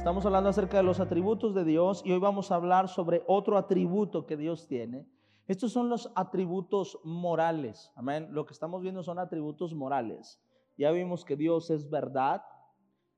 Estamos 0.00 0.24
hablando 0.24 0.48
acerca 0.48 0.78
de 0.78 0.82
los 0.82 0.98
atributos 0.98 1.54
de 1.54 1.62
Dios 1.62 2.00
y 2.06 2.12
hoy 2.12 2.18
vamos 2.18 2.50
a 2.50 2.54
hablar 2.54 2.88
sobre 2.88 3.22
otro 3.26 3.58
atributo 3.58 4.24
que 4.24 4.38
Dios 4.38 4.66
tiene. 4.66 5.06
Estos 5.46 5.72
son 5.72 5.90
los 5.90 6.10
atributos 6.14 6.98
morales. 7.04 7.92
Amén. 7.96 8.28
Lo 8.30 8.46
que 8.46 8.54
estamos 8.54 8.80
viendo 8.80 9.02
son 9.02 9.18
atributos 9.18 9.74
morales. 9.74 10.40
Ya 10.78 10.90
vimos 10.90 11.22
que 11.22 11.36
Dios 11.36 11.68
es 11.68 11.90
verdad, 11.90 12.40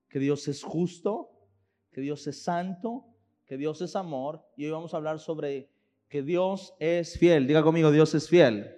que 0.08 0.18
Dios 0.18 0.48
es 0.48 0.64
justo, 0.64 1.30
que 1.92 2.00
Dios 2.00 2.26
es 2.26 2.42
santo, 2.42 3.06
que 3.46 3.56
Dios 3.56 3.80
es 3.80 3.94
amor. 3.94 4.44
Y 4.56 4.64
hoy 4.64 4.72
vamos 4.72 4.92
a 4.92 4.96
hablar 4.96 5.20
sobre 5.20 5.70
que 6.08 6.24
Dios 6.24 6.74
es 6.80 7.16
fiel. 7.16 7.46
Diga 7.46 7.62
conmigo, 7.62 7.92
Dios 7.92 8.12
es 8.16 8.28
fiel. 8.28 8.74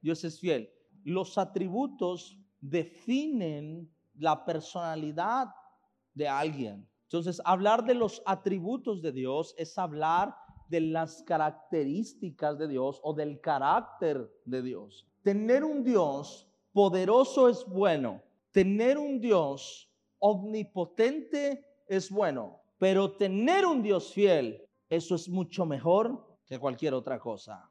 Dios 0.00 0.22
es 0.22 0.38
fiel. 0.38 0.72
Los 1.02 1.38
atributos 1.38 2.38
definen 2.60 3.92
la 4.14 4.44
personalidad 4.44 5.48
de 6.14 6.28
alguien. 6.28 6.88
Entonces, 7.04 7.40
hablar 7.44 7.84
de 7.84 7.94
los 7.94 8.22
atributos 8.26 9.02
de 9.02 9.12
Dios 9.12 9.54
es 9.58 9.78
hablar 9.78 10.34
de 10.68 10.80
las 10.80 11.22
características 11.22 12.58
de 12.58 12.68
Dios 12.68 13.00
o 13.02 13.14
del 13.14 13.40
carácter 13.40 14.30
de 14.44 14.62
Dios. 14.62 15.06
Tener 15.22 15.64
un 15.64 15.84
Dios 15.84 16.48
poderoso 16.72 17.48
es 17.48 17.64
bueno. 17.66 18.22
Tener 18.50 18.98
un 18.98 19.20
Dios 19.20 19.90
omnipotente 20.18 21.64
es 21.86 22.10
bueno. 22.10 22.60
Pero 22.78 23.12
tener 23.12 23.66
un 23.66 23.82
Dios 23.82 24.12
fiel, 24.12 24.66
eso 24.88 25.14
es 25.14 25.28
mucho 25.28 25.64
mejor 25.64 26.38
que 26.46 26.58
cualquier 26.58 26.94
otra 26.94 27.18
cosa. 27.18 27.70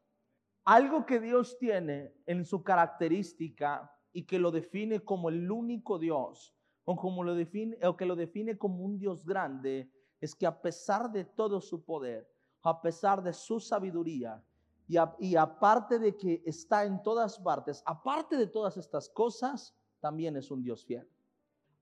Algo 0.66 1.06
que 1.06 1.20
Dios 1.20 1.58
tiene 1.60 2.14
en 2.26 2.46
su 2.46 2.64
característica 2.64 3.92
y 4.14 4.24
que 4.24 4.40
lo 4.40 4.52
define 4.52 5.02
como 5.02 5.30
el 5.30 5.52
único 5.52 6.00
Dios 6.00 6.56
o, 6.86 6.96
como 6.96 7.24
lo 7.24 7.36
define, 7.36 7.78
o 7.86 7.96
que 7.96 8.06
lo 8.06 8.16
define 8.16 8.58
como 8.58 8.84
un 8.84 8.98
Dios 8.98 9.26
grande, 9.26 9.92
es 10.20 10.36
que 10.36 10.46
a 10.46 10.62
pesar 10.62 11.12
de 11.12 11.26
todo 11.26 11.62
su 11.62 11.84
poder, 11.84 12.30
a 12.64 12.82
pesar 12.82 13.22
de 13.24 13.34
su 13.34 13.60
sabiduría, 13.60 14.44
y, 14.88 14.98
y 15.20 15.36
aparte 15.36 16.00
de 16.00 16.16
que 16.16 16.42
está 16.46 16.86
en 16.86 17.02
todas 17.04 17.40
partes, 17.40 17.82
aparte 17.86 18.38
de 18.38 18.48
todas 18.48 18.78
estas 18.78 19.10
cosas, 19.10 19.76
también 20.00 20.36
es 20.36 20.52
un 20.52 20.62
Dios 20.62 20.86
fiel. 20.86 21.08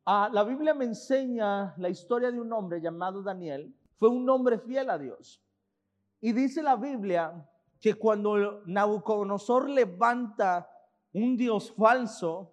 Ah, 0.05 0.29
la 0.31 0.43
Biblia 0.43 0.73
me 0.73 0.85
enseña 0.85 1.75
la 1.77 1.89
historia 1.89 2.31
de 2.31 2.39
un 2.39 2.51
hombre 2.53 2.81
llamado 2.81 3.21
Daniel. 3.21 3.75
Fue 3.95 4.09
un 4.09 4.27
hombre 4.29 4.57
fiel 4.57 4.89
a 4.89 4.97
Dios. 4.97 5.43
Y 6.19 6.33
dice 6.33 6.63
la 6.63 6.75
Biblia 6.75 7.47
que 7.79 7.95
cuando 7.95 8.63
Nabucodonosor 8.65 9.69
levanta 9.69 10.69
un 11.13 11.37
Dios 11.37 11.71
falso, 11.71 12.50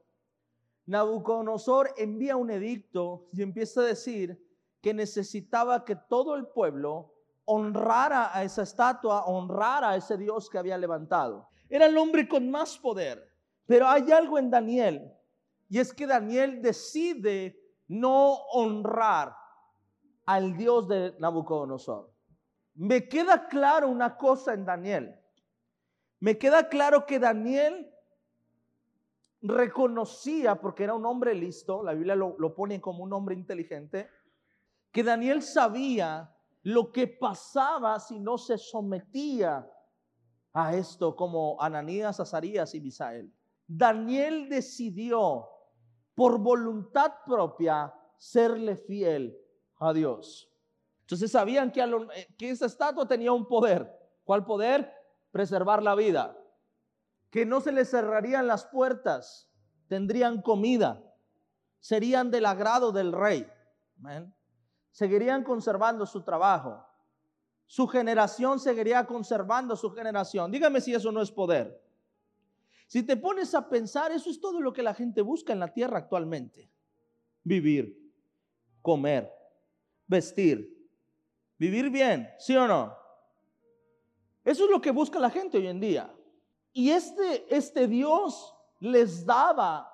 Nabucodonosor 0.89 1.93
envía 1.99 2.37
un 2.37 2.51
edicto 2.51 3.27
y 3.35 3.43
empieza 3.43 3.83
a 3.83 3.85
decir 3.85 4.43
que 4.81 4.95
necesitaba 4.95 5.85
que 5.85 5.97
todo 5.97 6.35
el 6.35 6.47
pueblo 6.47 7.13
honrara 7.45 8.35
a 8.35 8.43
esa 8.43 8.63
estatua, 8.63 9.27
honrara 9.27 9.91
a 9.91 9.97
ese 9.97 10.17
Dios 10.17 10.49
que 10.49 10.57
había 10.57 10.79
levantado. 10.79 11.51
Era 11.69 11.85
el 11.85 11.99
hombre 11.99 12.27
con 12.27 12.51
más 12.51 12.79
poder. 12.79 13.31
Pero 13.67 13.87
hay 13.87 14.11
algo 14.13 14.39
en 14.39 14.51
Daniel, 14.51 15.13
y 15.69 15.79
es 15.79 15.93
que 15.93 16.07
Daniel 16.07 16.63
decide 16.63 17.61
no 17.87 18.33
honrar 18.53 19.37
al 20.25 20.57
Dios 20.57 20.89
de 20.89 21.15
Nabucodonosor. 21.19 22.11
Me 22.77 23.07
queda 23.09 23.47
claro 23.47 23.89
una 23.89 24.17
cosa 24.17 24.55
en 24.55 24.65
Daniel. 24.65 25.21
Me 26.19 26.39
queda 26.39 26.71
claro 26.71 27.05
que 27.05 27.19
Daniel 27.19 27.88
reconocía, 29.43 30.57
porque 30.57 30.85
era 30.85 30.95
un 30.95 31.07
hombre 31.07 31.35
listo, 31.35 31.83
la 31.83 31.95
Biblia 31.95 32.17
lo, 32.17 32.55
pone 32.55 32.81
como 32.81 33.05
un 33.05 33.13
hombre 33.13 33.35
inteligente, 33.35 34.09
que 34.91 35.05
Daniel 35.05 35.43
sabía 35.43 36.35
lo 36.63 36.91
que 36.91 37.07
pasaba 37.07 38.01
si 38.01 38.19
no 38.19 38.37
se 38.37 38.59
sometía 38.59 39.71
a 40.53 40.75
esto 40.75 41.15
como 41.15 41.61
Ananías, 41.61 42.19
Azarías 42.19 42.75
y 42.75 42.81
Misael. 42.81 43.33
Daniel 43.67 44.49
decidió 44.49 45.47
por 46.15 46.39
voluntad 46.39 47.13
propia 47.25 47.95
serle 48.17 48.77
fiel 48.77 49.39
a 49.79 49.93
Dios. 49.93 50.51
Entonces 51.03 51.31
sabían 51.31 51.71
que, 51.71 51.81
eh, 51.81 52.35
que 52.37 52.51
esa 52.51 52.67
estatua 52.67 53.07
tenía 53.07 53.33
un 53.33 53.47
poder. 53.47 53.89
¿Cuál 54.25 54.45
poder? 54.45 54.93
Preservar 55.31 55.83
la 55.83 55.95
vida 55.95 56.37
que 57.31 57.45
no 57.45 57.61
se 57.61 57.73
les 57.73 57.91
cerrarían 57.91 58.47
las 58.47 58.65
puertas, 58.67 59.51
tendrían 59.87 60.43
comida, 60.43 61.03
serían 61.81 62.31
del 62.31 62.47
agrado 62.47 62.93
del 62.93 63.13
rey. 63.13 63.47
Seguirían 64.91 65.45
conservando 65.45 66.07
su 66.07 66.23
trabajo. 66.23 66.85
Su 67.67 67.87
generación 67.87 68.59
seguiría 68.59 69.05
conservando 69.07 69.77
su 69.77 69.91
generación. 69.91 70.51
Dígame 70.51 70.81
si 70.81 70.95
eso 70.95 71.13
no 71.13 71.21
es 71.21 71.31
poder. 71.31 71.83
Si 72.87 73.03
te 73.03 73.17
pones 73.19 73.55
a 73.55 73.69
pensar, 73.69 74.11
eso 74.13 74.31
es 74.31 74.41
todo 74.41 74.61
lo 74.63 74.73
que 74.73 74.83
la 74.83 74.95
gente 74.95 75.21
busca 75.21 75.53
en 75.53 75.61
la 75.61 75.73
tierra 75.75 75.99
actualmente. 75.99 76.71
Vivir, 77.45 78.11
comer, 78.81 79.31
vestir, 80.07 80.89
vivir 81.59 81.91
bien, 81.91 82.31
¿sí 82.39 82.57
o 82.57 82.67
no? 82.67 82.97
Eso 84.43 84.65
es 84.65 84.71
lo 84.71 84.81
que 84.81 84.91
busca 84.91 85.19
la 85.19 85.29
gente 85.29 85.59
hoy 85.59 85.67
en 85.67 85.81
día. 85.81 86.11
Y 86.73 86.91
este, 86.91 87.55
este 87.55 87.87
Dios 87.87 88.55
les 88.81 89.25
daba 89.25 89.93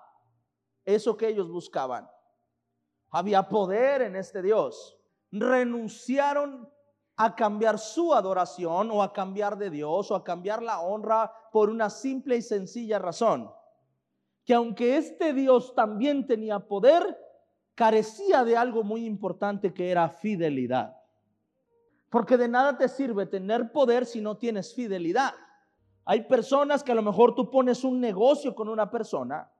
eso 0.84 1.16
que 1.16 1.28
ellos 1.28 1.50
buscaban. 1.50 2.08
Había 3.10 3.48
poder 3.48 4.02
en 4.02 4.16
este 4.16 4.42
Dios. 4.42 4.98
Renunciaron 5.30 6.68
a 7.16 7.34
cambiar 7.34 7.78
su 7.78 8.12
adoración 8.12 8.90
o 8.90 9.02
a 9.02 9.12
cambiar 9.12 9.56
de 9.56 9.70
Dios 9.70 10.10
o 10.10 10.16
a 10.16 10.24
cambiar 10.24 10.62
la 10.62 10.80
honra 10.80 11.32
por 11.52 11.70
una 11.70 11.90
simple 11.90 12.36
y 12.36 12.42
sencilla 12.42 12.98
razón. 12.98 13.50
Que 14.44 14.54
aunque 14.54 14.96
este 14.96 15.32
Dios 15.32 15.74
también 15.74 16.26
tenía 16.26 16.58
poder, 16.58 17.16
carecía 17.74 18.44
de 18.44 18.56
algo 18.56 18.82
muy 18.82 19.06
importante 19.06 19.72
que 19.72 19.90
era 19.90 20.08
fidelidad. 20.08 20.96
Porque 22.10 22.36
de 22.36 22.48
nada 22.48 22.76
te 22.76 22.88
sirve 22.88 23.26
tener 23.26 23.72
poder 23.72 24.06
si 24.06 24.20
no 24.20 24.36
tienes 24.36 24.74
fidelidad. 24.74 25.34
Hay 26.04 26.22
personas 26.22 26.82
que 26.82 26.92
a 26.92 26.94
lo 26.94 27.02
mejor 27.02 27.34
tú 27.34 27.50
pones 27.50 27.82
un 27.84 28.00
negocio 28.00 28.54
con 28.54 28.68
una 28.68 28.90
persona 28.90 29.50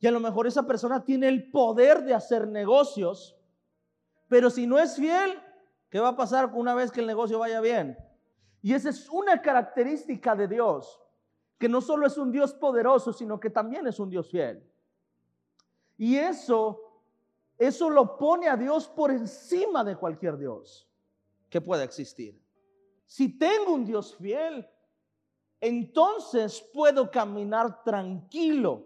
y 0.00 0.06
a 0.06 0.10
lo 0.10 0.20
mejor 0.20 0.46
esa 0.46 0.66
persona 0.66 1.04
tiene 1.04 1.28
el 1.28 1.50
poder 1.50 2.04
de 2.04 2.14
hacer 2.14 2.46
negocios, 2.46 3.36
pero 4.28 4.50
si 4.50 4.66
no 4.66 4.78
es 4.78 4.96
fiel, 4.96 5.40
¿qué 5.90 5.98
va 5.98 6.08
a 6.08 6.16
pasar 6.16 6.50
una 6.54 6.74
vez 6.74 6.90
que 6.90 7.00
el 7.00 7.06
negocio 7.06 7.38
vaya 7.38 7.60
bien? 7.60 7.96
Y 8.62 8.74
esa 8.74 8.90
es 8.90 9.08
una 9.08 9.40
característica 9.40 10.34
de 10.36 10.48
Dios, 10.48 11.00
que 11.58 11.68
no 11.68 11.80
solo 11.80 12.06
es 12.06 12.16
un 12.16 12.30
Dios 12.30 12.52
poderoso, 12.54 13.12
sino 13.12 13.40
que 13.40 13.50
también 13.50 13.86
es 13.86 13.98
un 13.98 14.10
Dios 14.10 14.30
fiel. 14.30 14.64
Y 15.96 16.16
eso, 16.16 17.02
eso 17.56 17.90
lo 17.90 18.16
pone 18.18 18.48
a 18.48 18.56
Dios 18.56 18.88
por 18.88 19.10
encima 19.10 19.82
de 19.82 19.96
cualquier 19.96 20.36
Dios 20.36 20.88
que 21.48 21.60
pueda 21.60 21.82
existir. 21.82 22.40
Si 23.06 23.36
tengo 23.36 23.72
un 23.72 23.84
Dios 23.84 24.14
fiel, 24.16 24.68
entonces 25.60 26.64
puedo 26.72 27.10
caminar 27.10 27.82
tranquilo. 27.82 28.84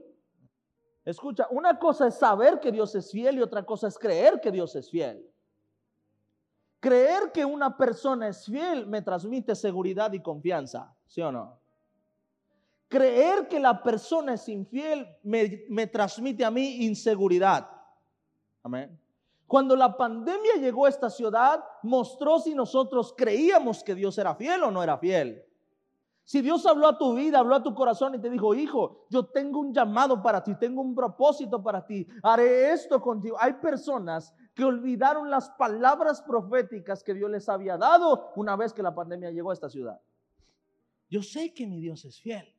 Escucha, 1.04 1.46
una 1.50 1.78
cosa 1.78 2.06
es 2.06 2.14
saber 2.14 2.60
que 2.60 2.70
Dios 2.70 2.94
es 2.94 3.10
fiel 3.10 3.36
y 3.36 3.42
otra 3.42 3.64
cosa 3.64 3.88
es 3.88 3.98
creer 3.98 4.40
que 4.40 4.50
Dios 4.50 4.74
es 4.76 4.88
fiel. 4.88 5.28
Creer 6.78 7.32
que 7.32 7.44
una 7.44 7.76
persona 7.76 8.28
es 8.28 8.46
fiel 8.46 8.86
me 8.86 9.02
transmite 9.02 9.54
seguridad 9.54 10.12
y 10.12 10.20
confianza, 10.20 10.94
¿sí 11.06 11.20
o 11.20 11.30
no? 11.30 11.60
Creer 12.88 13.48
que 13.48 13.58
la 13.58 13.82
persona 13.82 14.34
es 14.34 14.48
infiel 14.48 15.06
me, 15.22 15.64
me 15.68 15.86
transmite 15.86 16.44
a 16.44 16.50
mí 16.50 16.84
inseguridad. 16.84 17.68
Amén. 18.62 18.98
Cuando 19.46 19.76
la 19.76 19.96
pandemia 19.96 20.54
llegó 20.56 20.86
a 20.86 20.88
esta 20.88 21.10
ciudad, 21.10 21.62
mostró 21.82 22.38
si 22.38 22.54
nosotros 22.54 23.14
creíamos 23.16 23.82
que 23.84 23.94
Dios 23.94 24.16
era 24.18 24.34
fiel 24.34 24.62
o 24.62 24.70
no 24.70 24.82
era 24.82 24.98
fiel. 24.98 25.44
Si 26.24 26.40
Dios 26.40 26.64
habló 26.66 26.86
a 26.88 26.98
tu 26.98 27.14
vida, 27.14 27.40
habló 27.40 27.56
a 27.56 27.62
tu 27.62 27.74
corazón 27.74 28.14
y 28.14 28.20
te 28.20 28.30
dijo, 28.30 28.54
hijo, 28.54 29.06
yo 29.10 29.26
tengo 29.26 29.60
un 29.60 29.74
llamado 29.74 30.22
para 30.22 30.42
ti, 30.42 30.54
tengo 30.54 30.80
un 30.80 30.94
propósito 30.94 31.62
para 31.62 31.84
ti, 31.84 32.06
haré 32.22 32.72
esto 32.72 33.00
contigo. 33.00 33.36
Hay 33.40 33.54
personas 33.54 34.32
que 34.54 34.64
olvidaron 34.64 35.30
las 35.30 35.50
palabras 35.50 36.22
proféticas 36.22 37.02
que 37.02 37.14
Dios 37.14 37.30
les 37.30 37.48
había 37.48 37.76
dado 37.76 38.32
una 38.36 38.54
vez 38.56 38.72
que 38.72 38.82
la 38.82 38.94
pandemia 38.94 39.30
llegó 39.30 39.50
a 39.50 39.54
esta 39.54 39.68
ciudad. 39.68 40.00
Yo 41.10 41.22
sé 41.22 41.52
que 41.52 41.66
mi 41.66 41.80
Dios 41.80 42.04
es 42.04 42.20
fiel. 42.20 42.54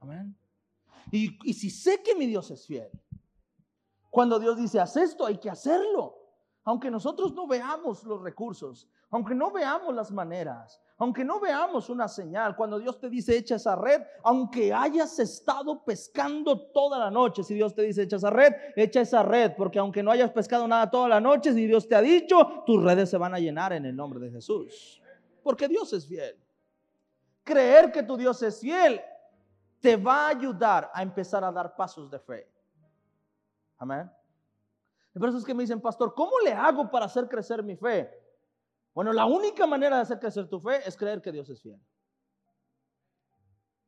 Amén. 0.00 0.36
Y, 1.10 1.38
y 1.48 1.54
si 1.54 1.70
sé 1.70 2.02
que 2.02 2.14
mi 2.14 2.26
Dios 2.26 2.50
es 2.50 2.66
fiel, 2.66 2.90
cuando 4.10 4.38
Dios 4.38 4.58
dice, 4.58 4.80
haz 4.80 4.96
esto, 4.96 5.24
hay 5.24 5.38
que 5.38 5.48
hacerlo. 5.48 6.21
Aunque 6.64 6.90
nosotros 6.90 7.34
no 7.34 7.46
veamos 7.46 8.04
los 8.04 8.22
recursos, 8.22 8.88
aunque 9.10 9.34
no 9.34 9.50
veamos 9.50 9.94
las 9.94 10.12
maneras, 10.12 10.80
aunque 10.96 11.24
no 11.24 11.40
veamos 11.40 11.90
una 11.90 12.06
señal, 12.06 12.54
cuando 12.54 12.78
Dios 12.78 13.00
te 13.00 13.10
dice 13.10 13.36
echa 13.36 13.56
esa 13.56 13.74
red, 13.74 14.02
aunque 14.22 14.72
hayas 14.72 15.18
estado 15.18 15.82
pescando 15.82 16.70
toda 16.70 16.98
la 16.98 17.10
noche, 17.10 17.42
si 17.42 17.54
Dios 17.54 17.74
te 17.74 17.82
dice 17.82 18.02
echa 18.02 18.16
esa 18.16 18.30
red, 18.30 18.52
echa 18.76 19.00
esa 19.00 19.24
red, 19.24 19.52
porque 19.56 19.80
aunque 19.80 20.04
no 20.04 20.12
hayas 20.12 20.30
pescado 20.30 20.68
nada 20.68 20.88
toda 20.88 21.08
la 21.08 21.20
noche, 21.20 21.52
si 21.52 21.66
Dios 21.66 21.88
te 21.88 21.96
ha 21.96 22.00
dicho, 22.00 22.62
tus 22.64 22.80
redes 22.80 23.10
se 23.10 23.18
van 23.18 23.34
a 23.34 23.40
llenar 23.40 23.72
en 23.72 23.84
el 23.84 23.96
nombre 23.96 24.20
de 24.20 24.30
Jesús, 24.30 25.02
porque 25.42 25.66
Dios 25.66 25.92
es 25.92 26.06
fiel. 26.06 26.36
Creer 27.42 27.90
que 27.90 28.04
tu 28.04 28.16
Dios 28.16 28.40
es 28.42 28.60
fiel 28.60 29.00
te 29.80 29.96
va 29.96 30.26
a 30.26 30.28
ayudar 30.28 30.90
a 30.94 31.02
empezar 31.02 31.42
a 31.42 31.50
dar 31.50 31.74
pasos 31.74 32.08
de 32.08 32.20
fe. 32.20 32.48
Amén. 33.78 34.08
Eso 35.14 35.38
es 35.38 35.44
que 35.44 35.54
me 35.54 35.62
dicen, 35.62 35.80
pastor, 35.80 36.14
¿cómo 36.14 36.32
le 36.44 36.52
hago 36.52 36.90
para 36.90 37.06
hacer 37.06 37.28
crecer 37.28 37.62
mi 37.62 37.76
fe? 37.76 38.10
Bueno, 38.94 39.12
la 39.12 39.26
única 39.26 39.66
manera 39.66 39.96
de 39.96 40.02
hacer 40.02 40.18
crecer 40.18 40.48
tu 40.48 40.60
fe 40.60 40.86
es 40.86 40.96
creer 40.96 41.20
que 41.20 41.32
Dios 41.32 41.48
es 41.50 41.60
fiel. 41.60 41.80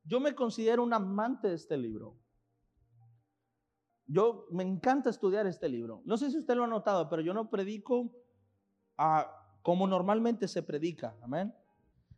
Yo 0.04 0.20
me 0.20 0.34
considero 0.34 0.82
un 0.82 0.92
amante 0.92 1.48
de 1.48 1.54
este 1.54 1.76
libro. 1.76 2.16
Yo 4.06 4.46
me 4.50 4.62
encanta 4.62 5.08
estudiar 5.08 5.46
este 5.46 5.68
libro. 5.68 6.02
No 6.04 6.18
sé 6.18 6.30
si 6.30 6.38
usted 6.38 6.54
lo 6.54 6.64
ha 6.64 6.68
notado, 6.68 7.08
pero 7.08 7.22
yo 7.22 7.32
no 7.32 7.48
predico 7.48 8.10
como 9.62 9.86
normalmente 9.86 10.46
se 10.46 10.62
predica. 10.62 11.16
Amén. 11.22 11.54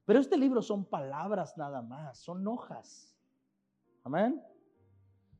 Pero 0.04 0.18
este 0.18 0.36
libro 0.36 0.62
son 0.62 0.84
palabras 0.84 1.56
nada 1.56 1.82
más, 1.82 2.18
son 2.18 2.46
hojas. 2.46 3.16
Amén. 4.02 4.42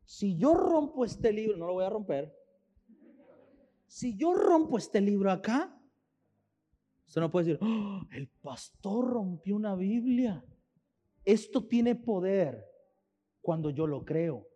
Si 0.05 0.37
yo 0.37 0.55
rompo 0.55 1.05
este 1.05 1.33
libro, 1.33 1.57
no 1.57 1.67
lo 1.67 1.75
voy 1.75 1.85
a 1.85 1.91
romper, 1.91 2.33
si 3.87 4.17
yo 4.17 4.35
rompo 4.35 4.79
este 4.79 5.00
libro 5.00 5.31
acá, 5.31 5.77
usted 7.06 7.21
no 7.21 7.31
puede 7.31 7.47
decir, 7.47 7.61
oh, 7.62 8.00
el 8.12 8.29
pastor 8.29 9.09
rompió 9.09 9.56
una 9.56 9.75
Biblia. 9.75 10.44
Esto 11.25 11.65
tiene 11.67 11.94
poder 11.94 12.65
cuando 13.41 13.71
yo 13.71 13.87
lo 13.87 14.05
creo. 14.05 14.47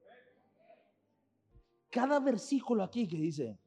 Cada 1.90 2.20
versículo 2.20 2.82
aquí 2.82 3.08
que 3.08 3.16
dice, 3.16 3.58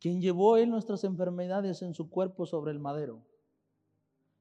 quien 0.00 0.20
llevó 0.20 0.56
él 0.56 0.70
nuestras 0.70 1.02
enfermedades 1.04 1.82
en 1.82 1.94
su 1.94 2.08
cuerpo 2.08 2.46
sobre 2.46 2.70
el 2.70 2.78
madero, 2.78 3.24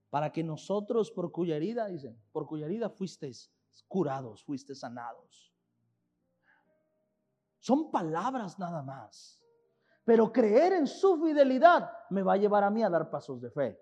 para 0.09 0.31
que 0.31 0.43
nosotros 0.43 1.11
por 1.11 1.31
cuya 1.31 1.55
herida, 1.55 1.87
dice, 1.87 2.15
por 2.31 2.45
cuya 2.45 2.65
herida 2.65 2.89
fuisteis 2.89 3.51
curados, 3.87 4.43
fuisteis 4.43 4.79
sanados. 4.79 5.51
Son 7.59 7.91
palabras 7.91 8.57
nada 8.59 8.83
más. 8.83 9.43
Pero 10.07 10.31
creer 10.31 10.71
en 10.71 10.87
su 10.87 11.21
fidelidad 11.21 11.91
me 12.09 12.23
va 12.23 12.35
a 12.35 12.37
llevar 12.37 12.63
a 12.63 12.69
mí 12.69 12.81
a 12.81 12.89
dar 12.89 13.09
pasos 13.09 13.41
de 13.41 13.51
fe. 13.51 13.77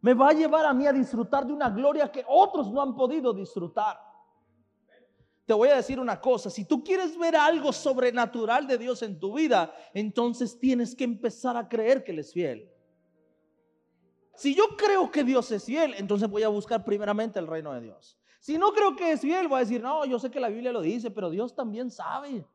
Me 0.00 0.14
va 0.14 0.30
a 0.30 0.32
llevar 0.32 0.64
a 0.64 0.72
mí 0.72 0.86
a 0.86 0.94
disfrutar 0.94 1.46
de 1.46 1.52
una 1.52 1.68
gloria 1.68 2.10
que 2.10 2.24
otros 2.26 2.72
no 2.72 2.80
han 2.80 2.96
podido 2.96 3.34
disfrutar. 3.34 4.00
Te 5.44 5.52
voy 5.52 5.68
a 5.68 5.76
decir 5.76 6.00
una 6.00 6.18
cosa, 6.18 6.48
si 6.48 6.64
tú 6.64 6.82
quieres 6.82 7.18
ver 7.18 7.36
algo 7.36 7.70
sobrenatural 7.70 8.66
de 8.66 8.78
Dios 8.78 9.02
en 9.02 9.20
tu 9.20 9.34
vida, 9.34 9.74
entonces 9.92 10.58
tienes 10.58 10.96
que 10.96 11.04
empezar 11.04 11.54
a 11.54 11.68
creer 11.68 12.02
que 12.02 12.12
Él 12.12 12.20
es 12.20 12.32
fiel. 12.32 12.72
Si 14.34 14.54
yo 14.54 14.68
creo 14.78 15.10
que 15.10 15.22
Dios 15.22 15.52
es 15.52 15.66
fiel, 15.66 15.92
entonces 15.98 16.30
voy 16.30 16.44
a 16.44 16.48
buscar 16.48 16.82
primeramente 16.82 17.38
el 17.38 17.46
reino 17.46 17.74
de 17.74 17.82
Dios. 17.82 18.18
Si 18.40 18.56
no 18.56 18.72
creo 18.72 18.96
que 18.96 19.12
es 19.12 19.20
fiel, 19.20 19.48
voy 19.48 19.58
a 19.58 19.60
decir, 19.64 19.82
no, 19.82 20.06
yo 20.06 20.18
sé 20.18 20.30
que 20.30 20.40
la 20.40 20.48
Biblia 20.48 20.72
lo 20.72 20.80
dice, 20.80 21.10
pero 21.10 21.28
Dios 21.28 21.54
también 21.54 21.90
sabe. 21.90 22.46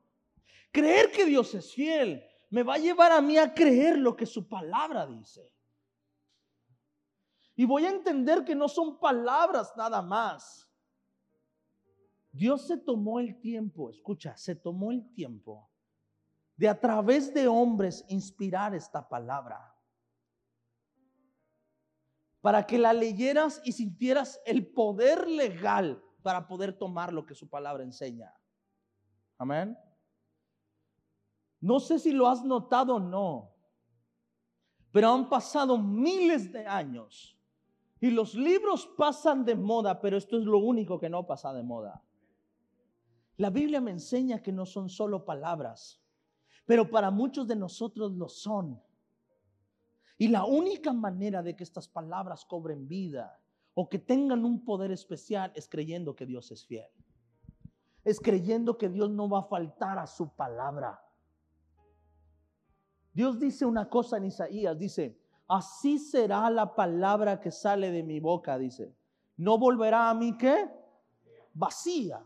Creer 0.71 1.11
que 1.11 1.25
Dios 1.25 1.53
es 1.55 1.73
fiel 1.73 2.23
me 2.49 2.63
va 2.63 2.75
a 2.75 2.79
llevar 2.79 3.11
a 3.11 3.21
mí 3.21 3.37
a 3.37 3.53
creer 3.53 3.97
lo 3.97 4.15
que 4.15 4.25
su 4.25 4.47
palabra 4.47 5.05
dice. 5.05 5.53
Y 7.55 7.65
voy 7.65 7.85
a 7.85 7.89
entender 7.89 8.45
que 8.45 8.55
no 8.55 8.67
son 8.67 8.99
palabras 8.99 9.73
nada 9.75 10.01
más. 10.01 10.69
Dios 12.31 12.67
se 12.67 12.77
tomó 12.77 13.19
el 13.19 13.39
tiempo, 13.39 13.89
escucha, 13.89 14.37
se 14.37 14.55
tomó 14.55 14.91
el 14.91 15.11
tiempo 15.13 15.69
de 16.55 16.67
a 16.67 16.79
través 16.79 17.33
de 17.33 17.47
hombres 17.47 18.05
inspirar 18.09 18.75
esta 18.75 19.07
palabra. 19.07 19.75
Para 22.41 22.65
que 22.65 22.77
la 22.77 22.93
leyeras 22.93 23.61
y 23.63 23.71
sintieras 23.71 24.39
el 24.45 24.67
poder 24.67 25.27
legal 25.27 26.03
para 26.23 26.47
poder 26.47 26.77
tomar 26.77 27.13
lo 27.13 27.25
que 27.25 27.35
su 27.35 27.49
palabra 27.49 27.83
enseña. 27.83 28.33
Amén. 29.37 29.77
No 31.59 31.79
sé 31.79 31.99
si 31.99 32.11
lo 32.11 32.27
has 32.27 32.43
notado 32.43 32.95
o 32.95 32.99
no, 32.99 33.51
pero 34.91 35.11
han 35.11 35.29
pasado 35.29 35.77
miles 35.77 36.51
de 36.51 36.65
años 36.65 37.37
y 37.99 38.11
los 38.11 38.35
libros 38.35 38.87
pasan 38.97 39.43
de 39.43 39.55
moda, 39.55 39.99
pero 39.99 40.17
esto 40.17 40.37
es 40.37 40.43
lo 40.43 40.59
único 40.59 40.99
que 40.99 41.09
no 41.09 41.25
pasa 41.25 41.53
de 41.53 41.63
moda. 41.63 42.03
La 43.37 43.49
Biblia 43.49 43.81
me 43.81 43.91
enseña 43.91 44.41
que 44.41 44.51
no 44.51 44.65
son 44.65 44.89
solo 44.89 45.25
palabras, 45.25 46.01
pero 46.65 46.89
para 46.89 47.11
muchos 47.11 47.47
de 47.47 47.55
nosotros 47.55 48.11
lo 48.13 48.29
son. 48.29 48.81
Y 50.17 50.27
la 50.27 50.45
única 50.45 50.91
manera 50.93 51.43
de 51.43 51.55
que 51.55 51.63
estas 51.63 51.87
palabras 51.87 52.45
cobren 52.45 52.87
vida 52.87 53.39
o 53.75 53.87
que 53.87 53.99
tengan 53.99 54.43
un 54.43 54.65
poder 54.65 54.91
especial 54.91 55.51
es 55.55 55.67
creyendo 55.67 56.15
que 56.15 56.25
Dios 56.25 56.51
es 56.51 56.65
fiel. 56.65 56.89
Es 58.03 58.19
creyendo 58.19 58.77
que 58.77 58.89
Dios 58.89 59.11
no 59.11 59.29
va 59.29 59.39
a 59.39 59.43
faltar 59.43 59.99
a 59.99 60.07
su 60.07 60.29
palabra. 60.35 60.99
Dios 63.17 63.39
dice 63.39 63.65
una 63.65 63.89
cosa 63.89 64.17
en 64.17 64.25
Isaías, 64.25 64.77
dice, 64.77 65.19
así 65.47 65.97
será 65.97 66.51
la 66.51 66.75
palabra 66.75 67.39
que 67.39 67.49
sale 67.49 67.89
de 67.89 68.03
mi 68.03 68.19
boca, 68.19 68.59
dice. 68.59 68.95
No 69.37 69.57
volverá 69.57 70.11
a 70.11 70.13
mí 70.13 70.37
qué? 70.37 70.69
Vacía. 71.51 72.23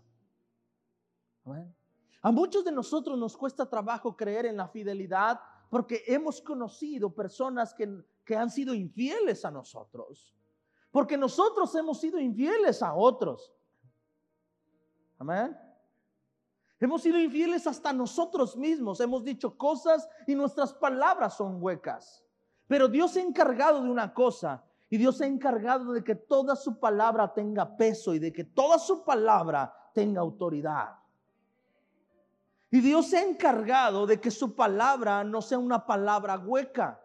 A 2.21 2.31
muchos 2.33 2.65
de 2.65 2.73
nosotros 2.73 3.17
nos 3.17 3.37
cuesta 3.37 3.69
trabajo 3.69 4.17
creer 4.17 4.47
en 4.47 4.57
la 4.57 4.67
fidelidad 4.67 5.39
porque 5.69 6.03
hemos 6.07 6.41
conocido 6.41 7.15
personas 7.15 7.73
que, 7.73 8.03
que 8.25 8.35
han 8.35 8.49
sido 8.49 8.73
infieles 8.73 9.45
a 9.45 9.51
nosotros. 9.51 10.35
Porque 10.91 11.15
nosotros 11.15 11.73
hemos 11.75 12.01
sido 12.01 12.19
infieles 12.19 12.83
a 12.83 12.95
otros. 12.95 13.55
Amén. 15.17 15.57
Hemos 16.81 17.03
sido 17.03 17.19
infieles 17.19 17.67
hasta 17.67 17.93
nosotros 17.93 18.57
mismos. 18.57 18.99
Hemos 19.01 19.23
dicho 19.23 19.55
cosas 19.55 20.09
y 20.25 20.33
nuestras 20.33 20.73
palabras 20.73 21.37
son 21.37 21.61
huecas. 21.61 22.25
Pero 22.67 22.87
Dios 22.87 23.11
se 23.11 23.19
ha 23.19 23.23
encargado 23.23 23.83
de 23.83 23.89
una 23.89 24.11
cosa. 24.15 24.65
Y 24.89 24.97
Dios 24.97 25.17
se 25.17 25.25
ha 25.25 25.27
encargado 25.27 25.93
de 25.93 26.03
que 26.03 26.15
toda 26.15 26.55
su 26.55 26.79
palabra 26.79 27.31
tenga 27.31 27.77
peso 27.77 28.15
y 28.15 28.19
de 28.19 28.33
que 28.33 28.45
toda 28.45 28.79
su 28.79 29.05
palabra 29.05 29.71
tenga 29.93 30.21
autoridad. 30.21 30.97
Y 32.71 32.81
Dios 32.81 33.05
se 33.05 33.19
ha 33.19 33.23
encargado 33.23 34.07
de 34.07 34.19
que 34.19 34.31
su 34.31 34.55
palabra 34.55 35.23
no 35.23 35.43
sea 35.43 35.59
una 35.59 35.85
palabra 35.85 36.39
hueca. 36.39 36.99